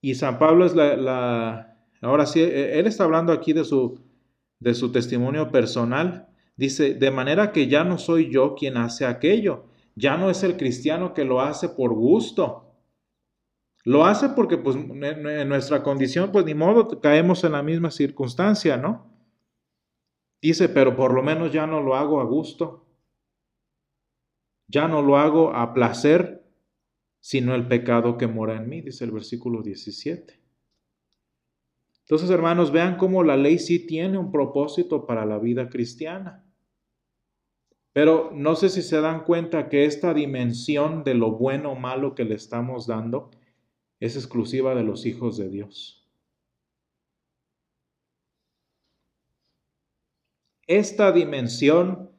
Y 0.00 0.14
San 0.14 0.38
Pablo 0.38 0.66
es 0.66 0.74
la, 0.74 1.78
ahora 2.00 2.26
sí, 2.26 2.40
e, 2.40 2.78
él 2.78 2.86
está 2.86 3.04
hablando 3.04 3.32
aquí 3.32 3.52
de 3.52 3.64
su, 3.64 4.00
de 4.60 4.74
su 4.74 4.92
testimonio 4.92 5.50
personal. 5.50 6.28
Dice, 6.56 6.94
de 6.94 7.10
manera 7.10 7.52
que 7.52 7.68
ya 7.68 7.84
no 7.84 7.98
soy 7.98 8.30
yo 8.30 8.54
quien 8.54 8.76
hace 8.76 9.04
aquello, 9.04 9.66
ya 9.94 10.16
no 10.16 10.30
es 10.30 10.42
el 10.42 10.56
cristiano 10.56 11.14
que 11.14 11.24
lo 11.24 11.40
hace 11.40 11.68
por 11.68 11.92
gusto. 11.94 12.62
Lo 13.84 14.04
hace 14.04 14.30
porque 14.30 14.58
pues 14.58 14.76
en 14.76 15.48
nuestra 15.48 15.82
condición 15.82 16.32
pues 16.32 16.44
ni 16.44 16.54
modo 16.54 17.00
caemos 17.00 17.44
en 17.44 17.52
la 17.52 17.62
misma 17.62 17.90
circunstancia, 17.90 18.76
¿no? 18.76 19.06
Dice, 20.42 20.68
pero 20.68 20.96
por 20.96 21.14
lo 21.14 21.22
menos 21.22 21.52
ya 21.52 21.66
no 21.66 21.80
lo 21.80 21.94
hago 21.94 22.20
a 22.20 22.24
gusto. 22.24 22.84
Ya 24.68 24.88
no 24.88 25.02
lo 25.02 25.16
hago 25.16 25.54
a 25.54 25.72
placer, 25.72 26.35
sino 27.26 27.56
el 27.56 27.66
pecado 27.66 28.18
que 28.18 28.28
mora 28.28 28.54
en 28.54 28.68
mí, 28.68 28.82
dice 28.82 29.04
el 29.04 29.10
versículo 29.10 29.60
17. 29.60 30.40
Entonces, 32.02 32.30
hermanos, 32.30 32.70
vean 32.70 32.96
cómo 32.96 33.24
la 33.24 33.36
ley 33.36 33.58
sí 33.58 33.84
tiene 33.84 34.16
un 34.16 34.30
propósito 34.30 35.06
para 35.06 35.26
la 35.26 35.40
vida 35.40 35.68
cristiana. 35.68 36.44
Pero 37.92 38.30
no 38.32 38.54
sé 38.54 38.68
si 38.68 38.80
se 38.80 39.00
dan 39.00 39.24
cuenta 39.24 39.68
que 39.68 39.86
esta 39.86 40.14
dimensión 40.14 41.02
de 41.02 41.14
lo 41.14 41.32
bueno 41.32 41.72
o 41.72 41.74
malo 41.74 42.14
que 42.14 42.24
le 42.24 42.36
estamos 42.36 42.86
dando 42.86 43.32
es 43.98 44.14
exclusiva 44.14 44.76
de 44.76 44.84
los 44.84 45.04
hijos 45.04 45.36
de 45.36 45.48
Dios. 45.48 46.08
Esta 50.68 51.10
dimensión 51.10 52.12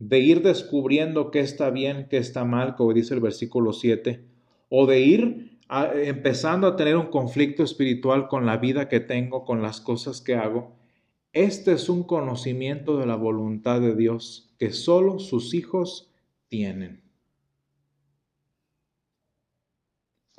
de 0.00 0.18
ir 0.18 0.42
descubriendo 0.42 1.30
qué 1.30 1.38
está 1.38 1.70
bien, 1.70 2.08
qué 2.10 2.16
está 2.16 2.44
mal, 2.44 2.74
como 2.74 2.92
dice 2.92 3.14
el 3.14 3.20
versículo 3.20 3.72
7, 3.72 4.28
o 4.68 4.86
de 4.86 5.00
ir 5.00 5.60
empezando 5.94 6.66
a 6.66 6.76
tener 6.76 6.96
un 6.96 7.06
conflicto 7.06 7.62
espiritual 7.62 8.28
con 8.28 8.46
la 8.46 8.56
vida 8.56 8.88
que 8.88 9.00
tengo, 9.00 9.44
con 9.44 9.62
las 9.62 9.80
cosas 9.80 10.20
que 10.20 10.34
hago, 10.34 10.76
este 11.32 11.72
es 11.72 11.88
un 11.88 12.04
conocimiento 12.04 12.98
de 12.98 13.06
la 13.06 13.16
voluntad 13.16 13.80
de 13.80 13.94
Dios 13.94 14.54
que 14.58 14.72
solo 14.72 15.18
sus 15.18 15.54
hijos 15.54 16.10
tienen. 16.48 17.02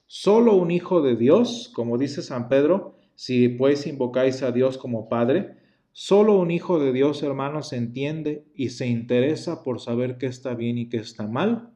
Solo 0.07 0.55
un 0.55 0.71
hijo 0.71 1.01
de 1.01 1.15
Dios, 1.15 1.71
como 1.75 1.99
dice 1.99 2.23
San 2.23 2.49
Pedro, 2.49 2.97
si 3.15 3.47
pues 3.49 3.85
invocáis 3.85 4.41
a 4.41 4.51
Dios 4.51 4.77
como 4.79 5.07
Padre, 5.07 5.59
Solo 6.01 6.39
un 6.39 6.51
hijo 6.51 6.79
de 6.79 6.93
Dios, 6.93 7.23
hermanos, 7.23 7.73
entiende 7.73 8.45
y 8.55 8.69
se 8.69 8.87
interesa 8.87 9.63
por 9.63 9.81
saber 9.81 10.17
qué 10.17 10.27
está 10.27 10.53
bien 10.53 10.77
y 10.77 10.87
qué 10.87 10.97
está 10.97 11.27
mal. 11.27 11.73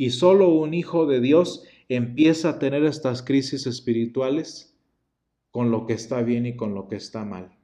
Y 0.00 0.12
solo 0.12 0.48
un 0.48 0.72
hijo 0.72 1.04
de 1.04 1.20
Dios 1.20 1.62
empieza 1.90 2.48
a 2.48 2.58
tener 2.58 2.84
estas 2.84 3.22
crisis 3.22 3.66
espirituales 3.66 4.74
con 5.50 5.70
lo 5.70 5.84
que 5.84 5.92
está 5.92 6.22
bien 6.22 6.46
y 6.46 6.56
con 6.56 6.72
lo 6.72 6.88
que 6.88 6.96
está 6.96 7.26
mal. 7.26 7.54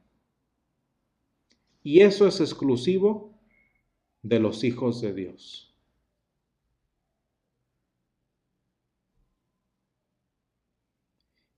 Y 1.83 2.01
eso 2.01 2.27
es 2.27 2.41
exclusivo 2.41 3.41
de 4.21 4.39
los 4.39 4.65
hijos 4.65 5.01
de 5.01 5.15
Dios. 5.15 5.75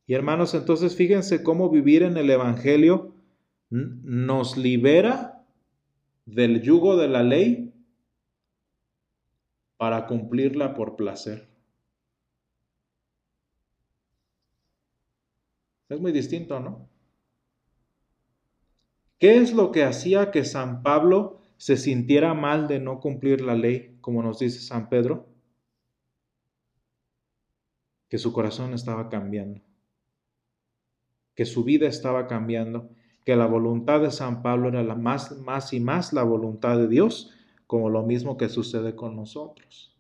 Y 0.07 0.15
hermanos, 0.15 0.55
entonces 0.55 0.95
fíjense 0.95 1.43
cómo 1.43 1.71
vivir 1.71 2.05
en 2.05 2.17
el 2.17 2.31
Evangelio 2.31 3.17
nos 3.69 4.57
libera 4.57 5.45
del 6.25 6.63
yugo 6.63 6.97
de 6.97 7.09
la 7.09 7.25
ley 7.25 7.68
para 9.79 10.07
cumplirla 10.07 10.75
por 10.75 10.97
placer. 10.97 11.49
Es 15.89 15.99
muy 15.99 16.13
distinto, 16.13 16.61
¿no? 16.61 16.91
¿Qué 19.19 19.39
es 19.39 19.55
lo 19.55 19.73
que 19.73 19.85
hacía 19.85 20.31
que 20.31 20.45
San 20.45 20.83
Pablo 20.83 21.41
se 21.57 21.77
sintiera 21.77 22.35
mal 22.35 22.69
de 22.69 22.79
no 22.79 23.01
cumplir 23.01 23.41
la 23.41 23.55
ley, 23.55 23.97
como 24.03 24.23
nos 24.23 24.39
dice 24.39 24.61
San 24.61 24.91
Pedro? 24.91 25.29
Que 28.09 28.19
su 28.19 28.33
corazón 28.33 28.75
estaba 28.75 29.09
cambiando, 29.09 29.63
que 31.35 31.47
su 31.47 31.65
vida 31.65 31.89
estaba 31.89 32.27
cambiando 32.27 32.91
que 33.29 33.37
la 33.37 33.45
voluntad 33.45 34.01
de 34.01 34.11
San 34.11 34.41
Pablo 34.41 34.71
era 34.71 34.83
la 34.83 34.95
más, 34.95 35.37
más 35.41 35.75
y 35.75 35.81
más 35.81 36.15
la 36.15 36.23
voluntad 36.23 36.79
de 36.79 36.89
Dios, 36.89 37.31
como 37.69 37.91
lo 37.91 38.03
mismo 38.03 38.39
que 38.39 38.49
sucede 38.49 38.97
con 38.97 39.15
nosotros. 39.15 39.95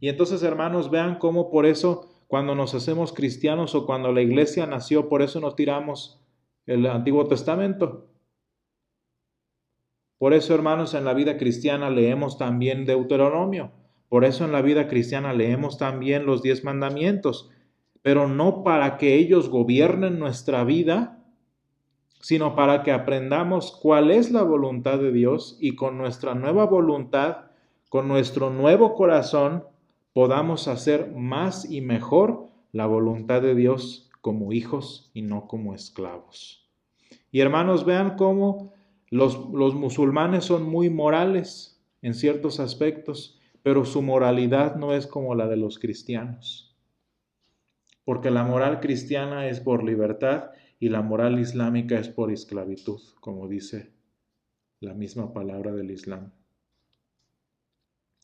Y 0.00 0.08
entonces, 0.08 0.42
hermanos, 0.42 0.90
vean 0.90 1.18
cómo 1.18 1.48
por 1.48 1.64
eso 1.64 2.10
cuando 2.26 2.54
nos 2.56 2.74
hacemos 2.74 3.12
cristianos 3.12 3.74
o 3.76 3.86
cuando 3.86 4.12
la 4.12 4.22
iglesia 4.22 4.66
nació, 4.66 5.08
por 5.08 5.22
eso 5.22 5.40
no 5.40 5.54
tiramos 5.54 6.20
el 6.66 6.84
Antiguo 6.86 7.26
Testamento. 7.28 8.08
Por 10.18 10.34
eso, 10.34 10.52
hermanos, 10.52 10.92
en 10.94 11.04
la 11.04 11.14
vida 11.14 11.38
cristiana 11.38 11.90
leemos 11.90 12.38
también 12.38 12.84
Deuteronomio. 12.84 13.70
Por 14.08 14.24
eso 14.24 14.44
en 14.44 14.50
la 14.50 14.60
vida 14.60 14.88
cristiana 14.88 15.32
leemos 15.32 15.78
también 15.78 16.26
los 16.26 16.42
diez 16.42 16.64
mandamientos. 16.64 17.50
Pero 18.02 18.26
no 18.26 18.64
para 18.64 18.96
que 18.96 19.14
ellos 19.14 19.48
gobiernen 19.48 20.18
nuestra 20.18 20.64
vida, 20.64 21.19
sino 22.20 22.54
para 22.54 22.82
que 22.82 22.92
aprendamos 22.92 23.72
cuál 23.72 24.10
es 24.10 24.30
la 24.30 24.42
voluntad 24.42 24.98
de 24.98 25.10
Dios 25.10 25.56
y 25.60 25.74
con 25.74 25.96
nuestra 25.96 26.34
nueva 26.34 26.66
voluntad, 26.66 27.46
con 27.88 28.08
nuestro 28.08 28.50
nuevo 28.50 28.94
corazón, 28.94 29.64
podamos 30.12 30.68
hacer 30.68 31.12
más 31.12 31.70
y 31.70 31.80
mejor 31.80 32.46
la 32.72 32.86
voluntad 32.86 33.40
de 33.40 33.54
Dios 33.54 34.10
como 34.20 34.52
hijos 34.52 35.10
y 35.14 35.22
no 35.22 35.46
como 35.46 35.74
esclavos. 35.74 36.68
Y 37.32 37.40
hermanos, 37.40 37.86
vean 37.86 38.16
cómo 38.16 38.74
los, 39.08 39.48
los 39.52 39.74
musulmanes 39.74 40.44
son 40.44 40.64
muy 40.64 40.90
morales 40.90 41.80
en 42.02 42.14
ciertos 42.14 42.60
aspectos, 42.60 43.40
pero 43.62 43.84
su 43.84 44.02
moralidad 44.02 44.76
no 44.76 44.92
es 44.92 45.06
como 45.06 45.34
la 45.34 45.46
de 45.48 45.56
los 45.56 45.78
cristianos. 45.78 46.76
Porque 48.04 48.30
la 48.30 48.44
moral 48.44 48.80
cristiana 48.80 49.48
es 49.48 49.60
por 49.60 49.84
libertad 49.84 50.50
y 50.80 50.88
la 50.88 51.02
moral 51.02 51.38
islámica 51.38 51.98
es 51.98 52.08
por 52.08 52.32
esclavitud, 52.32 53.00
como 53.20 53.46
dice 53.46 53.92
la 54.80 54.94
misma 54.94 55.32
palabra 55.34 55.72
del 55.72 55.90
Islam. 55.90 56.32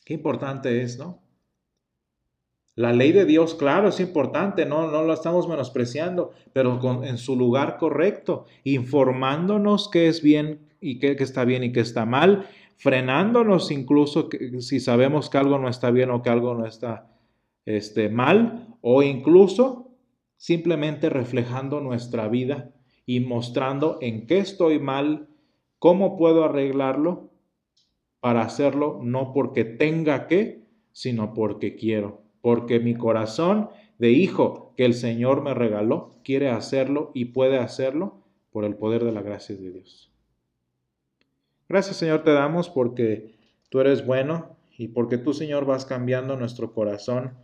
Qué 0.04 0.14
importante 0.14 0.82
es, 0.82 0.98
¿no? 0.98 1.22
La 2.76 2.92
ley 2.92 3.12
de 3.12 3.24
Dios, 3.24 3.54
claro, 3.54 3.88
es 3.88 4.00
importante, 4.00 4.66
no, 4.66 4.90
no 4.90 5.02
lo 5.02 5.12
estamos 5.12 5.48
menospreciando, 5.48 6.32
pero 6.52 6.78
con, 6.78 7.04
en 7.04 7.18
su 7.18 7.36
lugar 7.36 7.76
correcto, 7.78 8.46
informándonos 8.64 9.90
qué 9.90 10.08
es 10.08 10.22
bien 10.22 10.60
y 10.80 10.98
qué, 10.98 11.12
está 11.18 11.44
bien 11.44 11.62
y 11.64 11.72
qué 11.72 11.80
está 11.80 12.04
mal, 12.04 12.48
frenándonos 12.76 13.70
incluso 13.70 14.28
si 14.60 14.80
sabemos 14.80 15.30
que 15.30 15.38
algo 15.38 15.58
no 15.58 15.68
está 15.68 15.90
bien 15.90 16.10
o 16.10 16.22
que 16.22 16.30
algo 16.30 16.54
no 16.54 16.66
está 16.66 17.10
este, 17.64 18.10
mal, 18.10 18.76
o 18.82 19.02
incluso 19.02 19.85
simplemente 20.36 21.08
reflejando 21.08 21.80
nuestra 21.80 22.28
vida 22.28 22.70
y 23.06 23.20
mostrando 23.20 23.98
en 24.00 24.26
qué 24.26 24.38
estoy 24.38 24.78
mal, 24.78 25.28
cómo 25.78 26.16
puedo 26.16 26.44
arreglarlo 26.44 27.30
para 28.20 28.42
hacerlo 28.42 29.00
no 29.02 29.32
porque 29.32 29.64
tenga 29.64 30.26
que, 30.26 30.64
sino 30.92 31.34
porque 31.34 31.76
quiero, 31.76 32.22
porque 32.40 32.80
mi 32.80 32.94
corazón 32.94 33.70
de 33.98 34.10
hijo 34.10 34.74
que 34.76 34.84
el 34.84 34.94
Señor 34.94 35.42
me 35.42 35.54
regaló 35.54 36.16
quiere 36.24 36.50
hacerlo 36.50 37.12
y 37.14 37.26
puede 37.26 37.58
hacerlo 37.58 38.24
por 38.50 38.64
el 38.64 38.74
poder 38.74 39.04
de 39.04 39.12
la 39.12 39.22
gracia 39.22 39.56
de 39.56 39.70
Dios. 39.70 40.10
Gracias 41.68 41.96
Señor 41.96 42.24
te 42.24 42.32
damos 42.32 42.68
porque 42.68 43.36
tú 43.68 43.80
eres 43.80 44.04
bueno 44.04 44.56
y 44.76 44.88
porque 44.88 45.18
tú 45.18 45.32
Señor 45.32 45.64
vas 45.64 45.84
cambiando 45.84 46.36
nuestro 46.36 46.72
corazón 46.72 47.34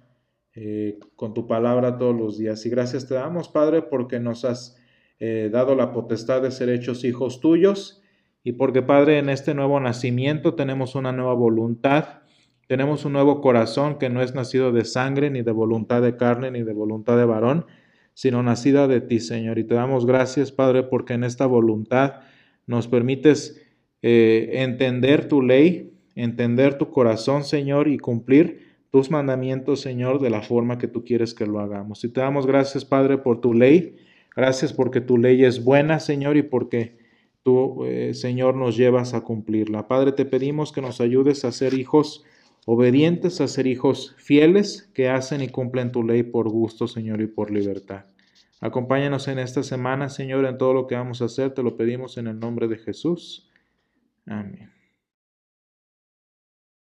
eh, 0.55 0.99
con 1.17 1.35
tu 1.35 1.47
palabra 1.47 1.99
todos 1.99 2.15
los 2.15 2.38
días. 2.38 2.65
Y 2.67 2.71
gracias 2.71 3.09
te 3.09 3.15
damos, 3.15 3.49
Padre, 3.49 3.83
porque 3.83 4.21
nos 4.21 4.45
has 4.45 4.77
eh, 5.19 5.49
dado 5.53 5.75
la 5.75 5.93
potestad 5.93 6.43
de 6.43 6.51
ser 6.51 6.69
hechos 6.69 7.05
hijos 7.05 7.41
tuyos 7.41 8.03
y 8.45 8.53
porque, 8.53 8.83
Padre, 8.83 9.19
en 9.19 9.29
este 9.29 9.55
nuevo 9.55 9.79
nacimiento 9.79 10.55
tenemos 10.55 10.95
una 10.95 11.12
nueva 11.12 11.35
voluntad, 11.35 12.23
tenemos 12.67 13.05
un 13.05 13.12
nuevo 13.12 13.41
corazón 13.41 13.99
que 13.99 14.11
no 14.11 14.21
es 14.21 14.35
nacido 14.35 14.73
de 14.73 14.85
sangre, 14.85 15.31
ni 15.31 15.43
de 15.43 15.53
voluntad 15.53 16.03
de 16.03 16.17
carne, 16.17 16.51
ni 16.51 16.62
de 16.62 16.73
voluntad 16.73 17.17
de 17.17 17.25
varón, 17.25 17.67
sino 18.15 18.43
nacida 18.43 18.88
de 18.88 19.01
ti, 19.01 19.21
Señor. 19.21 19.59
Y 19.59 19.65
te 19.65 19.75
damos 19.75 20.07
gracias, 20.07 20.51
Padre, 20.51 20.83
porque 20.83 21.15
en 21.15 21.25
esta 21.25 21.47
voluntad 21.47 22.21
nos 22.67 22.88
permites 22.88 23.62
eh, 24.03 24.51
entender 24.55 25.29
tu 25.29 25.41
ley, 25.41 25.95
entender 26.17 26.79
tu 26.79 26.91
corazón, 26.91 27.45
Señor, 27.45 27.87
y 27.87 27.99
cumplir 27.99 28.72
tus 28.93 29.11
mandamientos, 29.11 29.81
Señor, 29.81 30.21
de 30.21 30.29
la 30.29 30.43
forma 30.43 30.77
que 30.77 30.87
tú 30.87 31.03
quieres 31.03 31.33
que 31.33 31.47
lo 31.47 31.61
hagamos. 31.61 32.05
Y 32.05 32.11
te 32.11 32.21
damos 32.21 32.47
gracias, 32.47 32.85
Padre, 32.85 33.17
por 33.17 33.41
tu 33.41 33.55
ley. 33.55 33.97
Gracias 34.37 34.75
porque 34.75 35.01
tu 35.01 35.17
ley 35.17 35.45
es 35.47 35.65
buena, 35.65 35.99
Señor, 35.99 36.37
y 36.37 36.43
porque 36.43 36.99
tú, 37.43 37.87
eh, 37.87 38.13
Señor, 38.13 38.55
nos 38.55 38.77
llevas 38.77 39.15
a 39.15 39.23
cumplirla. 39.23 39.89
Padre, 39.89 40.13
te 40.13 40.27
pedimos 40.27 40.73
que 40.73 40.83
nos 40.83 41.01
ayudes 41.01 41.47
a 41.47 41.53
ser 41.53 41.73
hijos 41.73 42.23
obedientes, 42.67 43.41
a 43.41 43.49
ser 43.49 43.67
hijos 43.67 44.15
fieles, 44.19 44.91
que 44.93 45.09
hacen 45.09 45.41
y 45.41 45.49
cumplen 45.49 45.91
tu 45.91 46.03
ley 46.05 46.23
por 46.23 46.51
gusto, 46.51 46.87
Señor, 46.87 47.23
y 47.23 47.29
por 47.29 47.51
libertad. 47.51 48.05
Acompáñanos 48.61 49.27
en 49.27 49.39
esta 49.39 49.63
semana, 49.63 50.11
Señor, 50.11 50.45
en 50.45 50.59
todo 50.59 50.75
lo 50.75 50.87
que 50.87 50.97
vamos 50.97 51.23
a 51.23 51.25
hacer. 51.25 51.55
Te 51.55 51.63
lo 51.63 51.79
pedimos 51.79 52.19
en 52.19 52.27
el 52.27 52.39
nombre 52.39 52.69
de 52.69 52.77
Jesús. 52.77 53.51
Amén. 54.27 54.71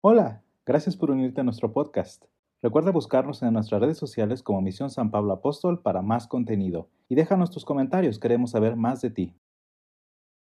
Hola, 0.02 0.43
gracias 0.66 0.96
por 0.96 1.12
unirte 1.12 1.42
a 1.42 1.44
nuestro 1.44 1.74
podcast. 1.74 2.24
Recuerda 2.62 2.92
buscarnos 2.92 3.44
en 3.44 3.54
nuestras 3.54 3.82
redes 3.82 3.98
sociales 3.98 4.42
como 4.42 4.62
Misión 4.62 4.90
San 4.90 5.12
Pablo 5.12 5.34
Apóstol 5.34 5.82
para 5.82 6.02
más 6.02 6.28
contenido 6.28 6.90
y 7.10 7.16
déjanos 7.16 7.52
tus 7.52 7.66
comentarios, 7.66 8.20
queremos 8.20 8.52
saber 8.52 8.78
más 8.78 9.02
de 9.02 9.10
ti. 9.10 9.36